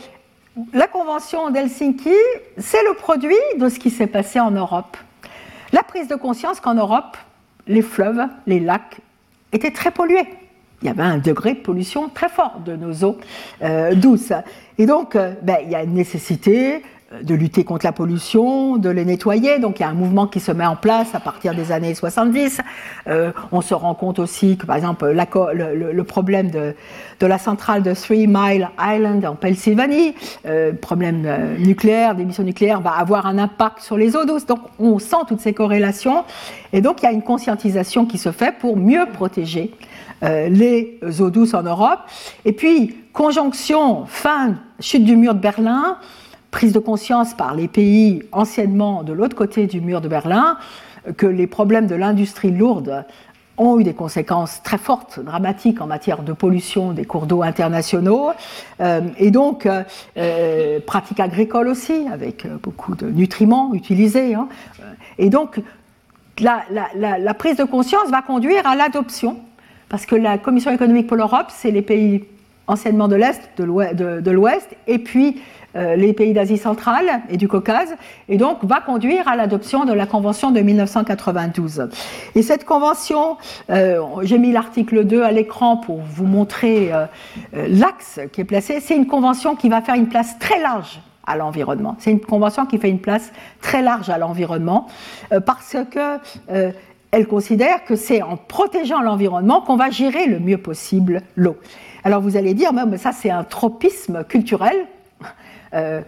[0.75, 2.12] la Convention d'Helsinki,
[2.59, 4.97] c'est le produit de ce qui s'est passé en Europe.
[5.73, 7.16] La prise de conscience qu'en Europe,
[7.68, 8.99] les fleuves, les lacs
[9.53, 10.27] étaient très pollués.
[10.83, 13.18] Il y avait un degré de pollution très fort de nos eaux
[13.62, 14.33] euh, douces.
[14.77, 16.83] Et donc, euh, ben, il y a une nécessité
[17.23, 19.59] de lutter contre la pollution, de les nettoyer.
[19.59, 21.95] Donc il y a un mouvement qui se met en place à partir des années
[21.95, 22.61] 70.
[23.09, 26.77] Euh, on se rend compte aussi que par exemple le, le, problème de,
[27.19, 30.15] de, la centrale de Three Mile Island en Pennsylvanie,
[30.47, 34.47] euh, problème euh, nucléaire, d'émissions nucléaires, va avoir un impact sur les eaux douces.
[34.47, 36.25] Donc on sent toutes ces corrélations.
[36.73, 39.73] Et donc il y a une conscientisation qui se fait pour mieux protéger
[40.23, 42.01] euh, les eaux douces en Europe.
[42.45, 45.97] Et puis conjonction, fin, chute du mur de Berlin,
[46.51, 50.57] prise de conscience par les pays anciennement de l'autre côté du mur de Berlin
[51.17, 53.05] que les problèmes de l'industrie lourde
[53.61, 58.31] ont eu des conséquences très fortes, dramatiques en matière de pollution des cours d'eau internationaux,
[58.81, 59.83] euh, et donc euh,
[60.17, 64.35] euh, pratiques agricoles aussi, avec beaucoup de nutriments utilisés.
[64.35, 64.49] Hein.
[65.19, 65.61] Et donc
[66.41, 66.65] la,
[66.97, 69.37] la, prise de conscience va conduire à l'adoption,
[69.91, 72.25] parce que la Commission économique pour l'Europe, c'est les pays
[72.67, 77.95] anciennement de l'Est, de l'Ouest, et puis euh, les pays d'Asie centrale et du Caucase,
[78.29, 81.89] et donc va conduire à l'adoption de la Convention de 1992.
[82.35, 83.37] Et cette Convention,
[83.71, 87.07] euh, j'ai mis l'article 2 à l'écran pour vous montrer euh,
[87.53, 91.37] l'axe qui est placé, c'est une Convention qui va faire une place très large à
[91.37, 91.97] l'environnement.
[91.99, 94.89] C'est une convention qui fait une place très large à l'environnement
[95.45, 96.18] parce que
[97.12, 101.57] elle considère que c'est en protégeant l'environnement qu'on va gérer le mieux possible l'eau.
[102.05, 104.77] Alors vous allez dire, mais ça c'est un tropisme culturel,
[105.75, 106.03] euh,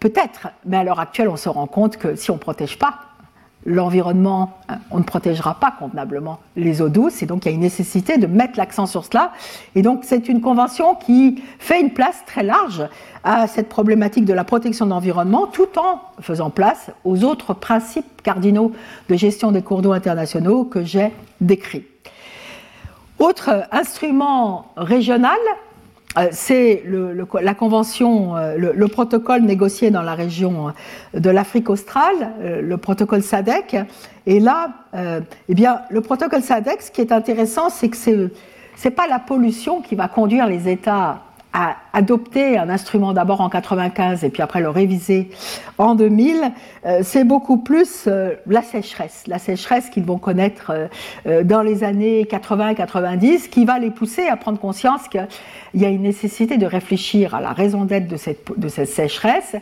[0.00, 3.00] peut-être, mais à l'heure actuelle, on se rend compte que si on ne protège pas
[3.66, 4.58] l'environnement,
[4.90, 8.18] on ne protégera pas convenablement les eaux douces, et donc il y a une nécessité
[8.18, 9.32] de mettre l'accent sur cela.
[9.74, 12.86] Et donc c'est une convention qui fait une place très large
[13.22, 18.22] à cette problématique de la protection de l'environnement, tout en faisant place aux autres principes
[18.22, 18.72] cardinaux
[19.08, 21.10] de gestion des cours d'eau internationaux que j'ai
[21.40, 21.86] décrits.
[23.18, 25.38] Autre instrument régional,
[26.30, 26.82] c'est
[27.42, 30.72] la convention, le, protocole négocié dans la région
[31.12, 33.76] de l'Afrique australe, le protocole SADC.
[34.26, 38.30] Et là, eh bien, le protocole SADC, ce qui est intéressant, c'est que c'est
[38.84, 41.20] n'est pas la pollution qui va conduire les États
[41.54, 45.30] à adopter un instrument d'abord en 95 et puis après le réviser
[45.78, 46.52] en 2000,
[46.84, 50.72] euh, c'est beaucoup plus euh, la sécheresse, la sécheresse qu'ils vont connaître
[51.26, 55.28] euh, dans les années 80-90, qui va les pousser à prendre conscience qu'il
[55.74, 59.54] y a une nécessité de réfléchir à la raison d'être de cette, de cette sécheresse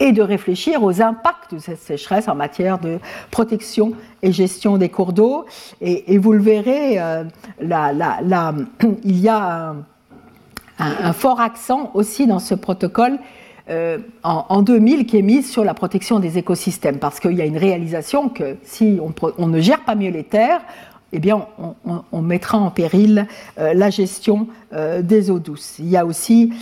[0.00, 2.98] et de réfléchir aux impacts de cette sécheresse en matière de
[3.30, 5.46] protection et gestion des cours d'eau.
[5.80, 6.98] Et, vous le verrez,
[7.60, 9.76] il y a un,
[11.12, 13.18] fort accent aussi dans ce protocole
[13.70, 17.44] euh, en, 2000 qui est mis sur la protection des écosystèmes, parce qu'il y a
[17.44, 18.98] une réalisation que si
[19.38, 20.62] on, ne gère pas mieux les terres,
[21.12, 21.46] eh bien,
[22.12, 23.26] on, mettra en péril
[23.58, 25.76] euh, la gestion euh, des eaux douces.
[25.78, 26.52] Il y a aussi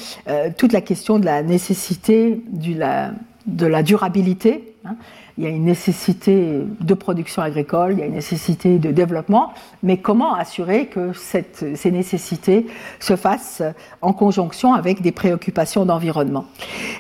[0.59, 4.75] toute la question de la nécessité de la durabilité.
[4.85, 4.97] Hein
[5.39, 9.53] il y a une nécessité de production agricole, il y a une nécessité de développement,
[9.82, 12.66] mais comment assurer que ces nécessités
[13.01, 13.62] se fassent
[14.01, 16.47] en conjonction avec des préoccupations d'environnement?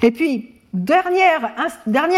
[0.02, 1.22] Et puis, dernier,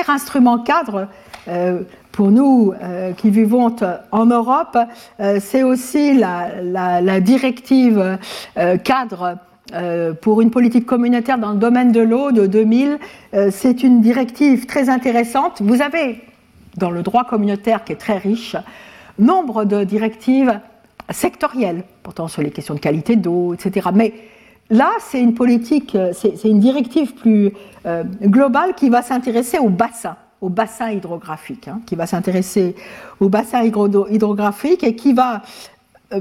[0.08, 1.08] instrument cadre
[1.46, 3.74] euh, pour nous euh, qui vivons
[4.10, 4.76] en Europe,
[5.20, 8.18] euh, c'est aussi la directive
[8.82, 9.34] cadre euh,
[10.20, 12.98] pour une politique communautaire dans le domaine de l'eau de 2000.
[13.34, 15.60] Euh, c'est une directive très intéressante.
[15.60, 16.20] Vous avez,
[16.76, 18.56] dans le droit communautaire qui est très riche,
[19.18, 20.58] nombre de directives
[21.10, 23.88] sectorielles, pourtant sur les questions de qualité d'eau, etc.
[23.94, 24.14] Mais
[24.70, 27.52] là, c'est une politique, c'est une directive plus
[27.86, 32.76] euh, globale qui va s'intéresser au bassin au bassin hydrographique, hein, qui va s'intéresser
[33.20, 35.38] au bassin hydrographique et qui va euh,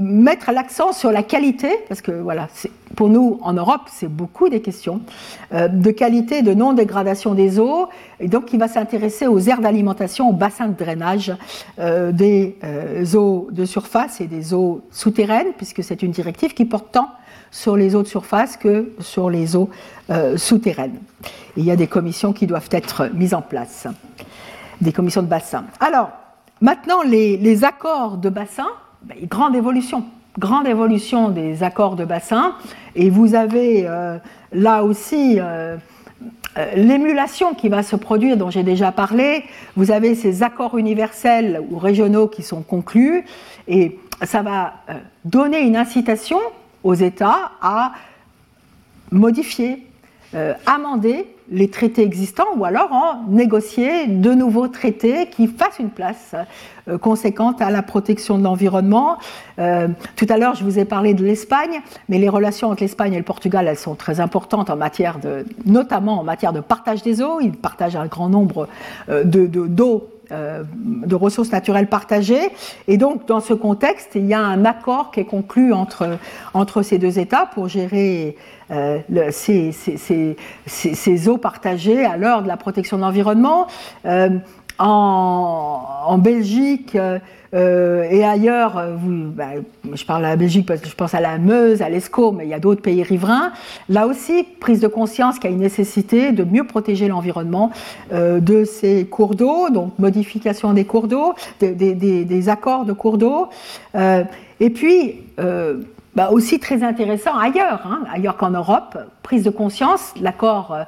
[0.00, 2.48] mettre l'accent sur la qualité, parce que voilà,
[2.94, 5.00] pour nous en Europe, c'est beaucoup des questions
[5.54, 7.88] euh, de qualité, de non-dégradation des eaux,
[8.20, 11.32] et donc il va s'intéresser aux aires d'alimentation, aux bassins de drainage
[11.78, 12.56] euh, des
[13.14, 17.08] eaux de surface et des eaux souterraines, puisque c'est une directive qui porte tant
[17.50, 19.70] sur les eaux de surface que sur les eaux
[20.36, 20.98] souterraines.
[21.56, 23.86] il y a des commissions qui doivent être mises en place,
[24.82, 25.64] des commissions de bassin.
[25.80, 26.10] Alors,
[26.60, 28.66] maintenant, les, les accords de bassin,
[29.02, 30.04] ben, grande évolution,
[30.38, 32.54] grande évolution des accords de bassin.
[32.94, 34.18] Et vous avez euh,
[34.52, 35.76] là aussi euh,
[36.56, 39.44] euh, l'émulation qui va se produire, dont j'ai déjà parlé.
[39.76, 43.24] Vous avez ces accords universels ou régionaux qui sont conclus,
[43.68, 44.74] et ça va
[45.24, 46.40] donner une incitation
[46.82, 47.92] aux États à
[49.12, 49.86] modifier,
[50.66, 56.34] amender les traités existants ou alors en négocier de nouveaux traités qui fassent une place
[56.88, 59.18] euh, conséquente à la protection de l'environnement.
[59.58, 63.14] Euh, tout à l'heure, je vous ai parlé de l'Espagne, mais les relations entre l'Espagne
[63.14, 67.02] et le Portugal, elles sont très importantes en matière de, notamment en matière de partage
[67.02, 67.40] des eaux.
[67.40, 68.68] Ils partagent un grand nombre
[69.08, 69.46] euh, de
[71.14, 72.50] ressources naturelles partagées.
[72.86, 76.98] Et donc, dans ce contexte, il y a un accord qui est conclu entre, ces
[76.98, 78.36] deux États pour gérer
[78.70, 78.98] euh,
[79.30, 83.66] ces, eaux partagées à l'heure de la protection de l'environnement.
[84.04, 84.30] Euh,
[84.78, 86.96] en, Belgique
[87.54, 89.50] euh, et ailleurs, vous, bah,
[89.92, 92.44] je parle à la Belgique parce que je pense à la Meuse, à l'Escaut, mais
[92.44, 93.52] il y a d'autres pays riverains.
[93.88, 97.70] Là aussi, prise de conscience qu'il y a une nécessité de mieux protéger l'environnement
[98.12, 103.48] de ces cours d'eau, donc modification des cours d'eau, des, accords de cours d'eau.
[103.94, 105.22] et puis,
[106.18, 110.82] bah, aussi très intéressant ailleurs, hein, ailleurs qu'en Europe, prise de conscience, l'accord euh,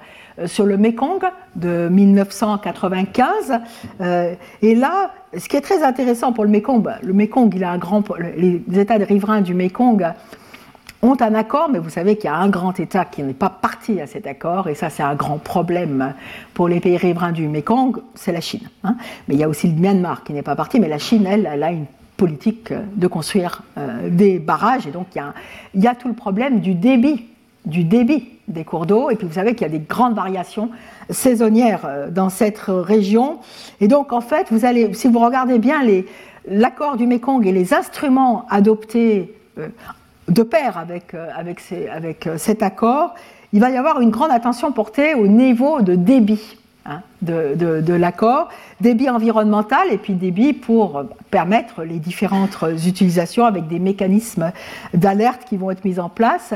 [0.47, 1.20] sur le Mekong
[1.57, 3.61] de 1995.
[4.01, 7.64] Euh, et là, ce qui est très intéressant pour le Mekong, bah, le Mekong, il
[7.64, 8.05] a un grand,
[8.36, 10.07] les États de riverains du Mekong
[11.03, 13.49] ont un accord, mais vous savez qu'il y a un grand État qui n'est pas
[13.49, 16.12] parti à cet accord, et ça c'est un grand problème
[16.53, 18.68] pour les pays riverains du Mekong, c'est la Chine.
[18.84, 18.97] Hein.
[19.26, 21.49] Mais il y a aussi le Myanmar qui n'est pas parti, mais la Chine, elle,
[21.51, 21.86] elle a une
[22.20, 24.86] politique de construire euh, des barrages.
[24.86, 27.24] Et donc, il y, a, tout le problème du débit,
[27.66, 29.11] du débit des cours d'eau.
[29.11, 30.70] Et puis, vous savez qu'il y a des grandes variations
[31.08, 33.38] saisonnières euh, dans cette région.
[33.80, 35.80] Et donc, en fait, vous allez, si vous regardez bien
[36.46, 39.68] l'accord du Mekong et les instruments adoptés euh,
[40.28, 41.61] de pair avec, avec,
[41.92, 43.14] avec cet accord,
[43.52, 46.59] il va y avoir une grande attention portée au niveau de débit.
[46.91, 48.49] Hein, de, l'accord,
[48.80, 54.53] débit environnemental et puis débit pour permettre les différentes utilisations avec des mécanismes
[54.95, 56.55] d'alerte qui vont être mis en place.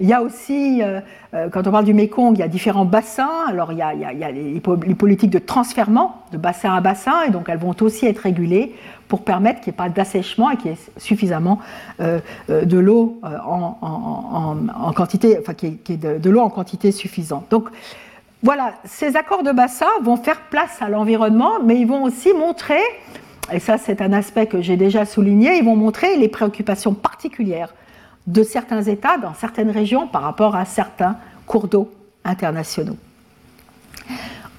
[0.00, 1.00] Il y a aussi, euh,
[1.34, 3.44] euh, quand on parle du Mékong, il y a différents bassins.
[3.48, 5.88] Alors il y a, les, politiques de transfert
[6.32, 8.74] de bassin à bassin et donc elles vont aussi être régulées
[9.08, 11.58] pour permettre qu'il n'y ait pas d'assèchement et qu'il y ait suffisamment
[12.00, 17.46] euh, de l'eau en, quantité, enfin qu'il y de l'eau en quantité suffisante.
[17.50, 17.68] Donc
[18.44, 22.82] voilà, ces accords de bassin vont faire place à l'environnement, mais ils vont aussi montrer,
[23.50, 27.74] et ça c'est un aspect que j'ai déjà souligné, ils vont montrer les préoccupations particulières
[28.26, 31.16] de certains États dans certaines régions par rapport à certains
[31.46, 31.90] cours d'eau
[32.22, 32.98] internationaux.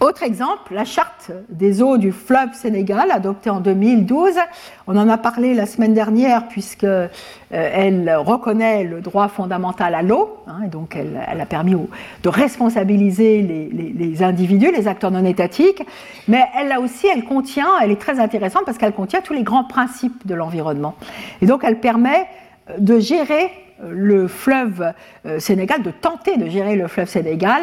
[0.05, 4.33] Autre exemple, la charte des eaux du fleuve Sénégal, adoptée en 2012.
[4.85, 7.09] On en a parlé la semaine dernière puisqu'elle
[7.53, 11.75] euh, elle reconnaît le droit fondamental à l'eau, hein, donc elle, a permis
[12.21, 15.81] de responsabiliser les, individus, les acteurs non étatiques.
[16.27, 19.41] Mais elle a aussi, elle contient, elle est très intéressante parce qu'elle contient tous les
[19.41, 20.93] grands principes de l'environnement.
[21.41, 22.27] Et donc elle permet
[22.77, 23.49] de gérer
[23.83, 24.93] le fleuve
[25.25, 27.61] euh, Sénégal, de tenter de gérer le fleuve Sénégal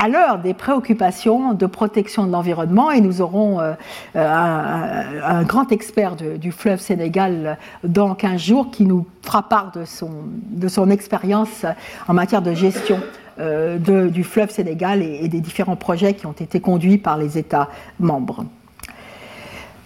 [0.00, 3.74] à l'heure des préoccupations de protection de l'environnement et nous aurons euh,
[4.16, 9.84] euh, un, grand expert du fleuve Sénégal dans 15 jours qui nous fera part de
[9.84, 11.66] son, expérience
[12.08, 12.98] en matière de gestion
[13.38, 13.76] euh,
[14.08, 18.46] du fleuve Sénégal et, des différents projets qui ont été conduits par les États membres.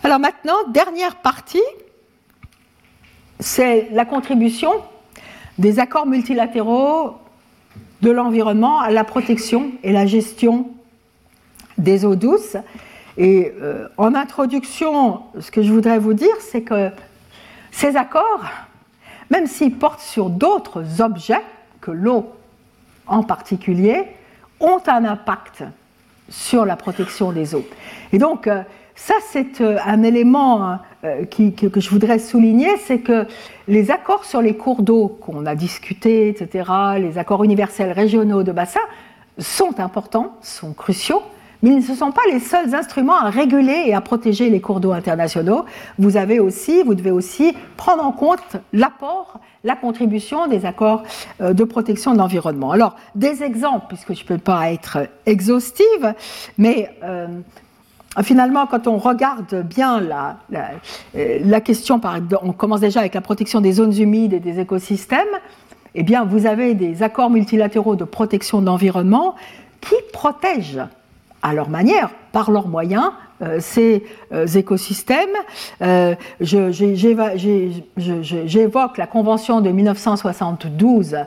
[0.04, 1.58] Alors maintenant, dernière partie,
[3.40, 4.70] c'est la contribution
[5.58, 7.16] des accords multilatéraux
[8.03, 10.70] de l'environnement à la protection et la gestion
[11.78, 12.57] des eaux douces.
[13.16, 16.90] Et euh, en introduction, ce que je voudrais vous dire, c'est que
[17.70, 18.45] ces accords,
[19.30, 21.42] même s'ils portent sur d'autres objets
[21.80, 22.26] que l'eau
[23.07, 24.05] en particulier,
[24.61, 25.64] ont un impact
[26.28, 27.66] sur la protection des eaux.
[28.12, 28.62] Et donc, euh,
[28.97, 33.26] ça, c'est euh, un élément euh, que, je voudrais souligner, c'est que
[33.66, 38.53] les accords sur les cours d'eau qu'on a discutés, etc., les accords universels régionaux de
[38.53, 38.80] bassin,
[39.38, 41.22] sont importants, sont cruciaux,
[41.62, 44.78] mais ce ne sont pas les seuls instruments à réguler et à protéger les cours
[44.78, 45.64] d'eau internationaux.
[45.99, 51.03] Vous avez aussi, vous devez aussi prendre en compte l'apport, la contribution des accords
[51.40, 52.70] euh, de protection de l'environnement.
[52.70, 56.14] Alors, des exemples, puisque je ne peux pas être exhaustive,
[56.59, 56.90] mais
[58.22, 60.36] finalement, quand on regarde bien la,
[61.12, 62.00] la, question,
[62.42, 65.20] on commence déjà avec la protection des zones humides et des écosystèmes,
[65.94, 69.34] eh bien, vous avez des accords multilatéraux de protection de l'environnement
[69.80, 70.82] qui protègent
[71.42, 73.12] à leur manière, par leurs moyens,
[73.42, 75.28] euh, ces euh, écosystèmes.
[75.82, 77.36] Euh, j'évoque
[78.96, 81.18] la Convention de 1972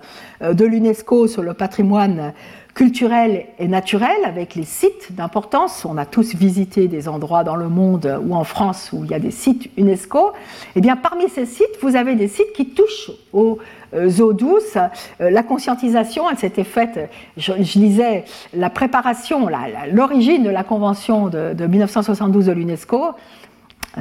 [0.41, 2.33] de l'UNESCO sur le patrimoine
[2.77, 5.83] culturel et naturel avec les sites d'importance.
[5.83, 9.15] On a tous visité des endroits dans le monde ou en France où il y
[9.15, 10.33] a des sites UNESCO.
[10.75, 13.57] Eh bien, parmi ces sites, vous avez des sites qui touchent aux
[13.95, 14.77] euh, eaux douces.
[15.21, 19.49] Euh, la conscientisation, elle s'était faite, je, lisais la préparation,
[19.91, 23.05] l'origine de la convention de, de 1972 de l'UNESCO,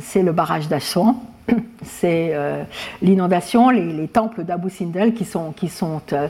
[0.03, 1.19] c'est le barrage d'Assouan
[1.85, 2.63] c'est euh,
[3.03, 6.29] l'inondation, les, temples d'Abu Sindel qui sont, qui sont euh,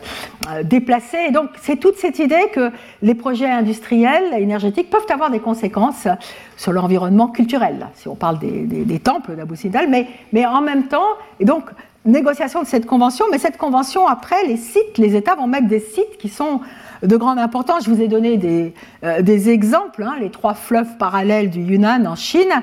[0.51, 1.27] euh, déplacés.
[1.29, 2.71] Et donc, c'est toute cette idée que
[3.03, 6.09] les projets industriels énergétiques peuvent avoir des conséquences
[6.57, 11.05] sur l'environnement culturel, si on parle des, temples d'Abu Sindel, mais, mais en même temps,
[11.39, 11.65] et donc,
[12.05, 15.81] négociation de cette convention, mais cette convention, après, les sites, les États vont mettre des
[15.81, 16.61] sites qui sont
[17.03, 17.85] de grande importance.
[17.85, 18.73] Je vous ai donné des,
[19.21, 22.63] des exemples, hein, les trois fleuves parallèles du Yunnan en Chine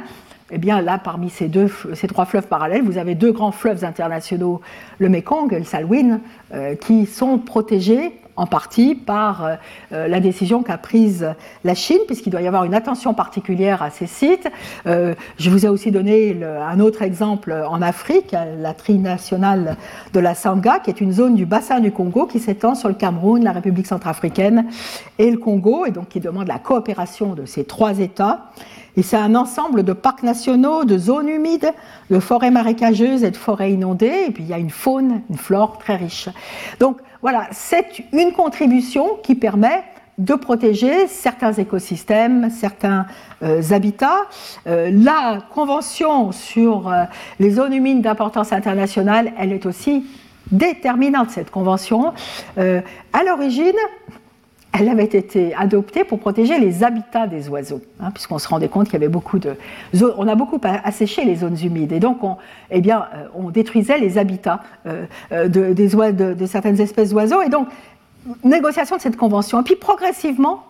[0.53, 3.83] eh bien là, parmi ces, deux, ces trois fleuves parallèles, vous avez deux grands fleuves
[3.83, 4.61] internationaux,
[4.99, 6.19] le Mekong et le Salween,
[6.53, 9.55] euh, qui sont protégés en partie par euh,
[9.93, 11.33] euh, la décision qu'a prise
[11.63, 14.47] la Chine, puisqu'il doit y avoir une attention particulière à ces sites.
[14.85, 19.75] je vous ai aussi donné un autre exemple en Afrique, la trinationale
[20.13, 22.95] de la Sangha, qui est une zone du bassin du Congo qui s'étend sur le
[22.95, 24.65] Cameroun, la République centrafricaine
[25.17, 28.51] et le Congo, et donc qui demande la coopération de ces trois États.
[28.95, 31.73] Et c'est un ensemble de parcs nationaux, de zones humides,
[32.09, 34.25] de forêts marécageuses et de forêts inondées.
[34.27, 36.29] Et puis il y a une faune, une flore très riche.
[36.79, 39.83] Donc voilà, c'est une contribution qui permet
[40.17, 43.07] de protéger certains écosystèmes, certains
[43.41, 44.27] euh, habitats.
[44.67, 47.03] Euh, la Convention sur euh,
[47.39, 50.05] les zones humides d'importance internationale, elle est aussi
[50.51, 52.13] déterminante, cette convention.
[52.57, 53.73] à l'origine,
[54.73, 58.85] elle avait été adoptée pour protéger les habitats des oiseaux, hein, puisqu'on se rendait compte
[58.85, 59.55] qu'il y avait beaucoup de
[60.17, 62.37] on a beaucoup asséché les zones humides, et donc on,
[62.71, 67.43] eh bien, euh, on détruisait les habitats euh, euh, de, des de, certaines espèces d'oiseaux,
[67.43, 67.67] et donc
[68.43, 69.61] négociation de cette convention.
[69.61, 70.63] Et puis progressivement,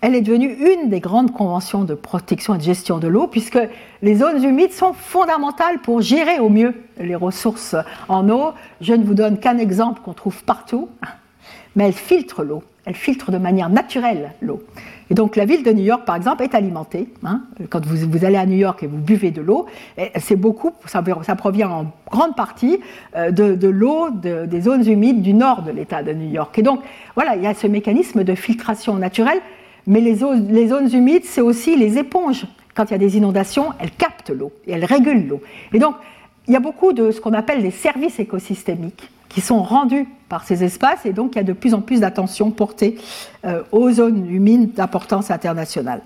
[0.00, 3.58] elle est devenue une des grandes conventions de protection et de gestion de l'eau, puisque
[4.00, 7.76] les zones humides sont fondamentales pour gérer au mieux les ressources
[8.08, 8.52] en eau.
[8.80, 10.88] Je ne vous donne qu'un exemple qu'on trouve partout,
[11.76, 12.62] mais elles filtrent l'eau.
[12.84, 14.62] Elles filtrent de manière naturelle l'eau.
[15.10, 17.08] Et donc la ville de New York, par exemple, est alimentée.
[17.24, 17.42] Hein.
[17.70, 19.66] quand vous, allez à New York et vous buvez de l'eau,
[20.18, 21.02] c'est beaucoup, ça,
[21.36, 22.80] provient en grande partie
[23.14, 26.58] euh, de, l'eau des zones humides du nord de l'État de New York.
[26.58, 26.80] Et donc
[27.14, 29.40] voilà, il y a ce mécanisme de filtration naturelle,
[29.86, 32.46] mais les zones humides, c'est aussi les éponges.
[32.74, 35.42] Quand il y a des inondations, elles captent l'eau et elles régulent l'eau.
[35.72, 35.94] Et donc
[36.48, 40.44] il y a beaucoup de ce qu'on appelle des services écosystémiques qui sont rendus par
[40.44, 42.96] ces espaces et donc il y a de plus en plus d'attention portée
[43.44, 46.00] euh, aux zones humides d'importance internationale.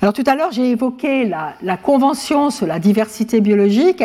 [0.00, 4.04] Alors tout à l'heure j'ai évoqué la, convention sur la diversité biologique.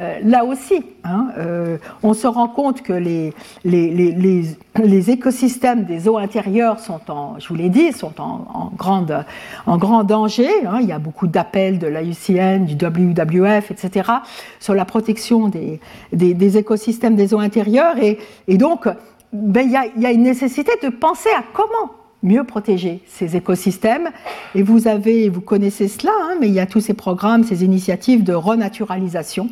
[0.00, 3.32] Euh, là aussi, hein, euh, on se rend compte que les,
[3.64, 9.24] les, écosystèmes des eaux intérieures sont en, je vous l'ai dit, sont en, grande,
[9.66, 10.50] en grand danger.
[10.66, 10.78] Hein.
[10.80, 14.10] Il y a beaucoup d'appels de l'IUCN, du WWF, etc.
[14.58, 15.80] sur la protection des,
[16.12, 18.88] des, écosystèmes des eaux intérieures et, et donc
[19.32, 24.10] ben, il y, a une nécessité de penser à comment mieux protéger ces écosystèmes.
[24.54, 27.64] Et vous avez, vous connaissez cela, hein, mais il y a tous ces programmes, ces
[27.64, 29.48] initiatives de renaturalisation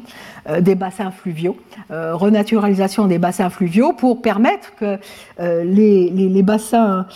[0.49, 1.57] euh, des bassins fluviaux,
[1.91, 4.99] euh, renaturalisation des bassins fluviaux pour permettre que
[5.41, 7.07] euh, les, bassins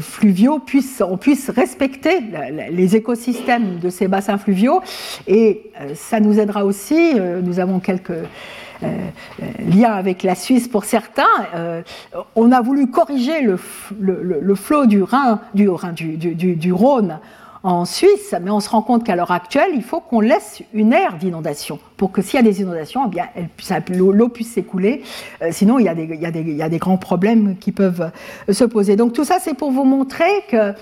[0.00, 2.20] fluviaux puissent, on puisse respecter
[2.70, 4.82] les écosystèmes de ces bassins fluviaux.
[5.26, 7.14] Et ça nous aidera aussi.
[7.42, 8.12] nous avons quelques
[9.68, 11.82] lien avec la Suisse pour certains, euh,
[12.34, 13.56] on a voulu corriger le,
[14.54, 15.76] flot du Rhin, du,
[16.16, 17.18] du, Rhône
[17.62, 20.92] en Suisse, mais on se rend compte qu'à l'heure actuelle, il faut qu'on laisse une
[20.92, 23.26] aire d'inondation pour que s'il y a des inondations, eh bien,
[23.88, 25.02] l'eau puisse s'écouler.
[25.50, 28.10] sinon, il y, a des, grands problèmes qui peuvent
[28.50, 28.96] se poser.
[28.96, 30.72] Donc tout ça, c'est pour vous montrer que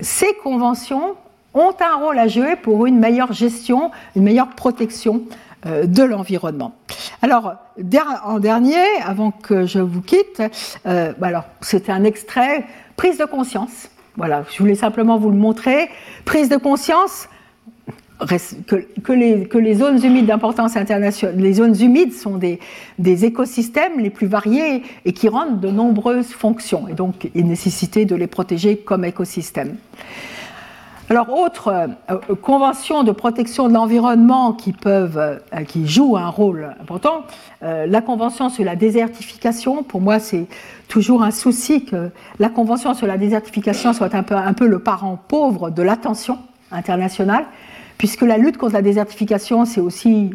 [0.00, 1.16] ces conventions
[1.54, 6.74] ont un rôle à jouer pour une meilleure gestion, une meilleure protection euh, de l'environnement.
[7.22, 7.54] Alors,
[8.24, 10.42] en dernier, avant que je vous quitte,
[10.86, 12.64] euh, bah alors c'était un extrait,
[12.96, 13.90] prise de conscience.
[14.16, 15.88] Voilà, je voulais simplement vous le montrer.
[16.24, 17.28] Prise de conscience
[18.26, 19.12] que,
[19.58, 22.58] les, zones humides d'importance internationale, les zones humides sont des,
[23.24, 26.88] écosystèmes les plus variés et qui rendent de nombreuses fonctions.
[26.88, 29.76] Et donc, il nécessité de les protéger comme écosystèmes.
[31.10, 36.76] Alors, autre euh, convention de protection de l'environnement qui, peuvent, euh, qui jouent un rôle
[36.80, 37.24] important,
[37.64, 40.46] euh, la convention sur la désertification, pour moi, c'est
[40.86, 44.78] toujours un souci que la convention sur la désertification soit un peu, un peu le
[44.78, 46.38] parent pauvre de l'attention
[46.70, 47.44] internationale,
[47.98, 50.30] puisque la lutte contre la désertification, c'est aussi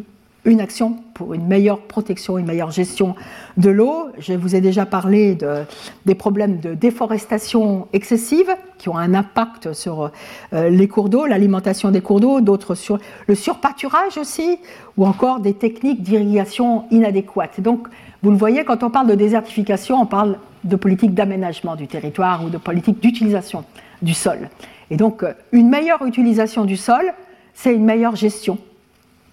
[0.46, 3.14] une action pour une meilleure protection, une meilleure gestion
[3.56, 4.06] de l'eau.
[4.18, 5.64] Je vous ai déjà parlé de,
[6.06, 10.12] des problèmes de déforestation excessive qui ont un impact sur
[10.52, 14.58] euh, les cours d'eau, l'alimentation des cours d'eau, d'autres sur le surpâturage aussi,
[14.96, 17.60] ou encore des techniques d'irrigation inadéquates.
[17.60, 17.88] Donc,
[18.22, 22.44] vous le voyez, quand on parle de désertification, on parle de politique d'aménagement du territoire
[22.44, 23.64] ou de politique d'utilisation
[24.00, 24.48] du sol.
[24.90, 27.12] Et donc, une meilleure utilisation du sol,
[27.54, 28.58] c'est une meilleure gestion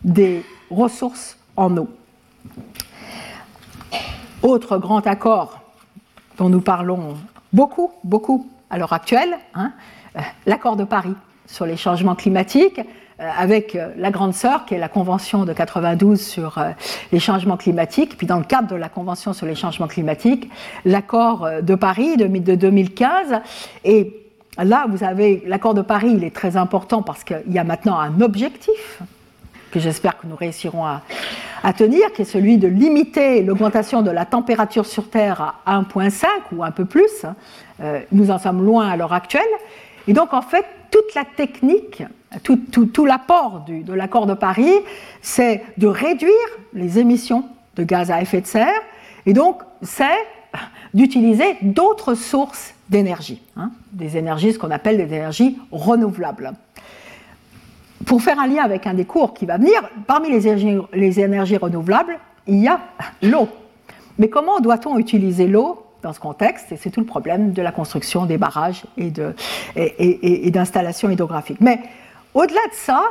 [0.03, 1.87] des ressources en eau.
[4.41, 5.61] Autre grand accord
[6.37, 7.15] dont nous parlons
[7.53, 9.71] beaucoup, beaucoup à l'heure actuelle, hein,
[10.15, 11.13] euh, l'accord de Paris
[11.45, 15.53] sur les changements climatiques, euh, avec euh, la grande sœur qui est la Convention de
[15.53, 16.59] 92 sur
[17.11, 20.49] les changements climatiques, puis dans le cadre de la Convention sur les changements climatiques,
[20.85, 23.41] l'accord de Paris de 2015.
[23.85, 27.63] Et là, vous avez l'accord de Paris, il est très important parce qu'il y a
[27.63, 29.01] maintenant un objectif
[29.73, 34.25] que j'espère que nous réussirons à, tenir, qui est celui de limiter l'augmentation de la
[34.25, 37.25] température sur Terre à 1,5 ou un peu plus.
[37.81, 39.41] Euh, nous en sommes loin à l'heure actuelle.
[40.07, 42.03] Et donc, en fait, toute la technique,
[42.43, 44.73] tout, l'apport de l'accord de Paris,
[45.23, 46.31] c'est de réduire
[46.73, 47.45] les émissions
[47.75, 48.81] de gaz à effet de serre.
[49.25, 50.19] Et donc, c'est
[50.93, 56.53] d'utiliser d'autres sources d'énergie, hein, des énergies, ce qu'on appelle des énergies renouvelables
[58.05, 62.17] pour faire un lien avec un des cours qui va venir, parmi les énergies, renouvelables,
[62.47, 62.79] il y a
[63.21, 63.47] l'eau.
[64.19, 66.73] Mais comment doit-on utiliser l'eau dans ce contexte?
[66.77, 69.11] C'est tout le problème de la construction des barrages et
[70.51, 71.61] d'installations hydrographiques.
[71.61, 71.79] Mais
[72.33, 73.03] au-delà de ça,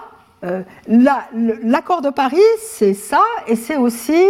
[0.45, 4.21] euh, l'accord de Paris, c'est ça, et c'est aussi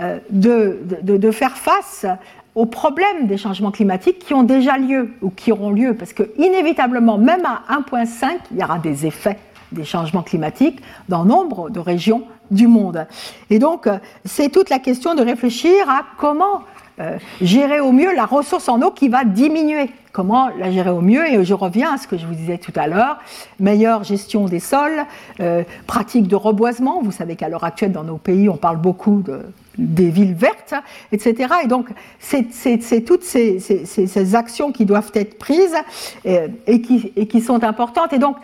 [0.00, 2.06] euh, de, de, faire face
[2.54, 6.22] aux problèmes des changements climatiques qui ont déjà lieu ou qui auront lieu, parce que
[6.38, 9.36] inévitablement, même à 1,5, il y aura des effets
[9.72, 13.06] des changements climatiques dans nombre de régions du monde.
[13.50, 16.62] Et donc, euh, c'est toute la question de réfléchir à comment
[17.00, 19.90] euh, gérer au mieux la ressource en eau qui va diminuer.
[20.10, 22.72] Comment la gérer au mieux Et je reviens à ce que je vous disais tout
[22.74, 23.18] à l'heure,
[23.60, 25.04] meilleure gestion des sols,
[25.38, 27.00] euh, pratique de reboisement.
[27.00, 29.42] Vous savez qu'à l'heure actuelle, dans nos pays, on parle beaucoup de,
[29.76, 30.74] des villes vertes,
[31.12, 31.54] etc.
[31.62, 31.88] Et donc,
[32.18, 35.76] c'est toutes ces, actions qui doivent être prises
[36.24, 38.12] et, et, qui, et qui, sont importantes.
[38.12, 38.38] Et donc,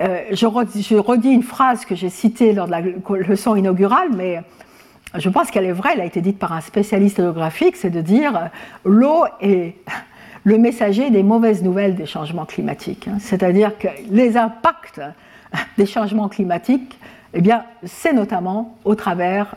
[0.00, 4.42] euh, je, redis, une phrase que j'ai citée lors de la leçon inaugurale, mais
[5.14, 8.00] je pense qu'elle est vraie, elle a été dite par un spécialiste géographique, c'est de
[8.00, 8.46] dire euh,
[8.84, 9.76] l'eau est
[10.44, 13.08] le messager des mauvaises nouvelles des changements climatiques.
[13.08, 13.18] Hein.
[13.20, 15.00] C'est-à-dire que les impacts
[15.78, 16.98] des changements climatiques,
[17.32, 17.42] eh
[17.84, 19.54] c'est notamment au travers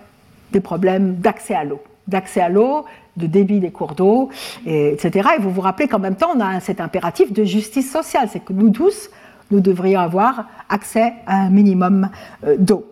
[0.52, 2.86] des problèmes d'accès à l'eau, d'accès à l'eau,
[3.18, 4.30] de débit des cours d'eau,
[4.66, 5.30] etc.
[5.38, 8.40] Et vous vous rappelez qu'en même temps, on a cet impératif de justice sociale, c'est
[8.40, 9.10] que nous tous,
[9.52, 12.10] nous devrions avoir accès à un minimum
[12.46, 12.86] euh, d'eau.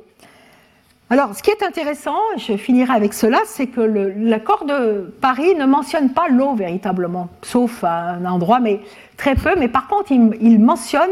[1.12, 5.66] Alors, ce qui est intéressant, je finirai avec cela, c'est que l'accord de Paris ne
[5.66, 8.80] mentionne pas l'eau véritablement, sauf à un endroit, mais
[9.16, 9.51] très peu.
[9.60, 11.12] Mais par contre, il, mentionne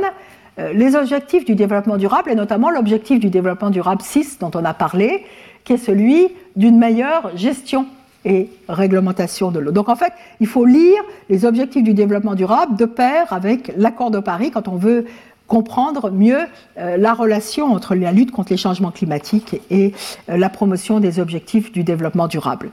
[0.57, 4.65] euh, les objectifs du développement durable, et notamment l'objectif du développement durable 6 dont on
[4.65, 5.25] a parlé,
[5.63, 7.85] qui est celui d'une meilleure gestion
[8.25, 9.71] et réglementation de l'eau.
[9.71, 14.11] Donc en fait, il faut lire les objectifs du développement durable de pair avec l'accord
[14.11, 15.05] de Paris quand on veut
[15.47, 16.39] comprendre mieux
[16.77, 19.93] euh, la relation entre la lutte contre les changements climatiques et
[20.29, 22.71] euh, la promotion des objectifs du développement durable.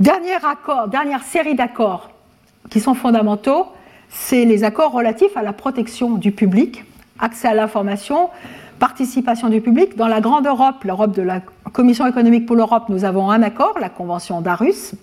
[0.00, 0.36] Dernier
[0.90, 2.10] dernière série d'accords
[2.70, 3.66] qui sont fondamentaux,
[4.08, 6.84] c'est les accords relatifs à la protection du public,
[7.18, 8.30] accès à l'information,
[8.78, 9.96] participation du public.
[9.96, 11.40] Dans la grande Europe, l'Europe de la
[11.72, 14.94] Commission économique pour l'Europe, nous avons un accord, la Convention d'Arus,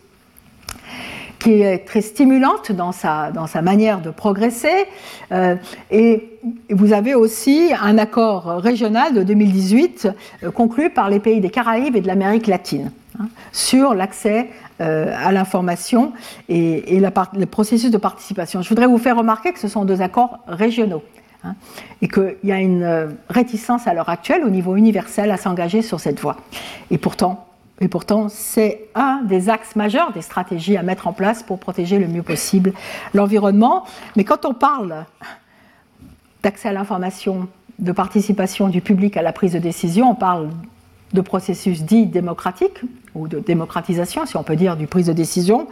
[1.40, 4.86] qui est très stimulante dans sa, dans sa manière de progresser.
[5.32, 5.56] Euh,
[5.90, 6.29] et
[6.70, 10.08] vous avez aussi un accord régional de 2018
[10.44, 14.50] euh, conclu par les pays des Caraïbes et de l'Amérique latine hein, sur l'accès
[14.82, 16.14] euh, à l'information
[16.48, 18.62] et, le processus de participation.
[18.62, 21.04] Je voudrais vous faire remarquer que ce sont deux accords régionaux.
[21.46, 21.56] Hein,
[22.02, 26.02] et qu'il y a une réticence à l'heure actuelle au niveau universel à s'engager sur
[26.02, 26.36] cette voie.
[26.92, 27.48] Et pourtant,
[27.80, 31.98] et pourtant, c'est un des axes majeurs des stratégies à mettre en place pour protéger
[31.98, 32.74] le mieux possible
[33.14, 33.86] l'environnement.
[34.18, 35.06] Mais quand on parle
[36.44, 37.48] d'accès à l'information,
[37.80, 40.50] de participation du public à la prise de décision, on parle
[41.14, 42.82] de processus dits démocratiques,
[43.16, 45.68] ou de démocratisation, si on peut dire, du prise de décision.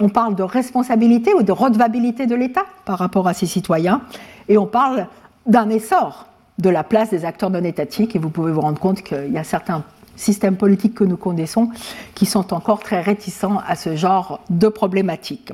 [0.00, 4.02] On parle de responsabilité ou de redevabilité de l'État par rapport à ses citoyens.
[4.48, 5.06] Et on parle
[5.46, 6.26] d'un essor
[6.58, 8.14] de la place des acteurs non étatiques.
[8.14, 9.84] Et vous pouvez vous rendre compte qu'il y a certains
[10.16, 11.70] systèmes politiques que nous connaissons
[12.14, 15.52] qui sont encore très réticents à ce genre de problématiques.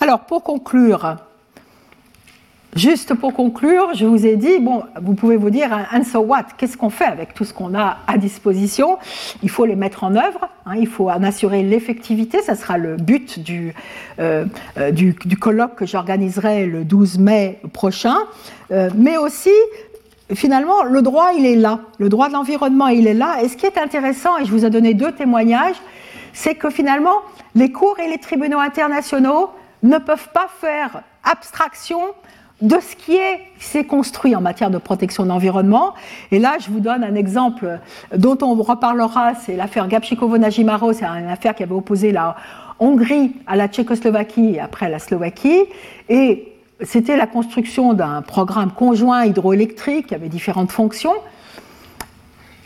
[0.00, 1.16] Alors, pour conclure,
[2.74, 4.54] juste pour conclure, je vous ai dit,
[5.00, 6.44] vous pouvez vous dire, and so what?
[6.56, 8.98] Qu'est-ce qu'on fait avec tout ce qu'on a à disposition?
[9.42, 12.96] Il faut les mettre en œuvre, hein, il faut en assurer l'effectivité, ça sera le
[12.96, 13.74] but du,
[14.18, 14.44] euh,
[14.78, 14.92] euh,
[15.40, 18.16] colloque que j'organiserai le 12 mai prochain,
[18.72, 19.50] euh, mais aussi
[20.32, 21.80] finalement, le droit, il est là.
[21.98, 23.42] Le droit de l'environnement, il est là.
[23.42, 25.76] Et ce qui est intéressant, et je vous ai donné deux témoignages,
[26.32, 27.18] c'est que finalement,
[27.54, 29.50] les cours et les tribunaux internationaux
[29.82, 32.00] ne peuvent pas faire abstraction
[32.64, 33.18] de ce qui
[33.60, 35.92] s'est construit en matière de protection de l'environnement.
[36.30, 37.78] Et là, je vous donne un exemple
[38.16, 42.36] dont on reparlera, c'est l'affaire Gapchikovo-Najimaro, c'est une affaire qui avait opposé la
[42.78, 45.64] Hongrie à la Tchécoslovaquie et après la Slovaquie.
[46.08, 51.14] Et c'était la construction d'un programme conjoint hydroélectrique qui avait différentes fonctions.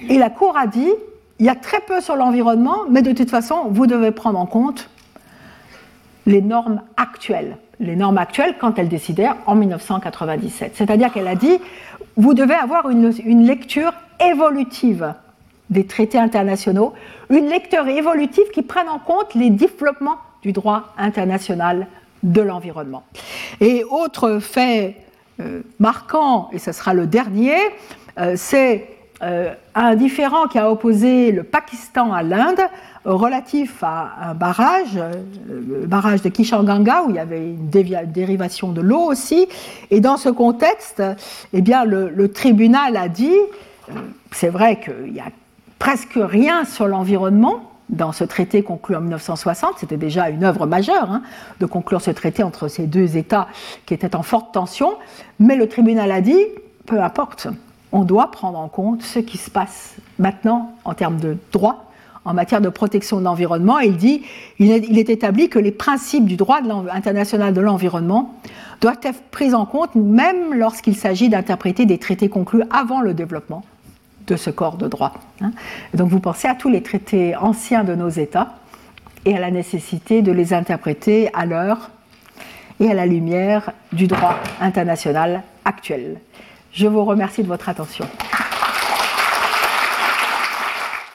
[0.08, 0.92] Et la Cour a dit,
[1.40, 4.46] il y a très peu sur l'environnement, mais de toute façon, vous devez prendre en
[4.46, 4.88] compte
[6.24, 7.56] les normes actuelles.
[7.80, 10.72] Les normes actuelles quand elle décidait en 1997.
[10.74, 11.58] C'est-à-dire qu'elle a dit,
[12.16, 15.14] vous devez avoir une, lecture évolutive
[15.70, 16.94] des traités internationaux,
[17.30, 21.86] une lecture évolutive qui prenne en compte les développements du droit international
[22.22, 23.04] de l'environnement.
[23.60, 24.96] Et autre fait
[25.40, 27.56] euh, marquant, et ce sera le dernier,
[28.18, 28.88] euh, c'est
[29.22, 32.60] euh, un différent qui a opposé le Pakistan à l'Inde
[33.14, 34.98] relatif à un barrage,
[35.48, 39.48] le barrage de Kishanganga, où il y avait une dérivation de l'eau aussi.
[39.90, 41.02] Et dans ce contexte,
[41.52, 43.36] eh bien, le, tribunal a dit,
[44.32, 45.30] c'est vrai qu'il n'y a
[45.78, 49.78] presque rien sur l'environnement, dans ce traité conclu en 1960.
[49.78, 51.22] C'était déjà une œuvre majeure hein,
[51.58, 53.48] de conclure ce traité entre ces deux États
[53.86, 54.96] qui étaient en forte tension.
[55.40, 56.44] Mais le tribunal a dit,
[56.84, 57.48] peu importe,
[57.92, 61.87] on doit prendre en compte ce qui se passe maintenant en termes de droit
[62.28, 63.78] en matière de protection de l'environnement.
[63.78, 64.22] Il dit
[64.58, 66.60] il est, établi que les principes du droit
[66.92, 68.34] international de l'environnement
[68.82, 73.64] doivent être pris en compte même lorsqu'il s'agit d'interpréter des traités conclus avant le développement
[74.26, 75.14] de ce corps de droit.
[75.40, 75.52] Hein.
[75.94, 78.56] Donc vous pensez à tous les traités anciens de nos États
[79.24, 81.90] et à la nécessité de les interpréter à l'heure
[82.78, 86.20] et à la lumière du droit international actuel.
[86.72, 88.04] Je vous remercie de votre attention.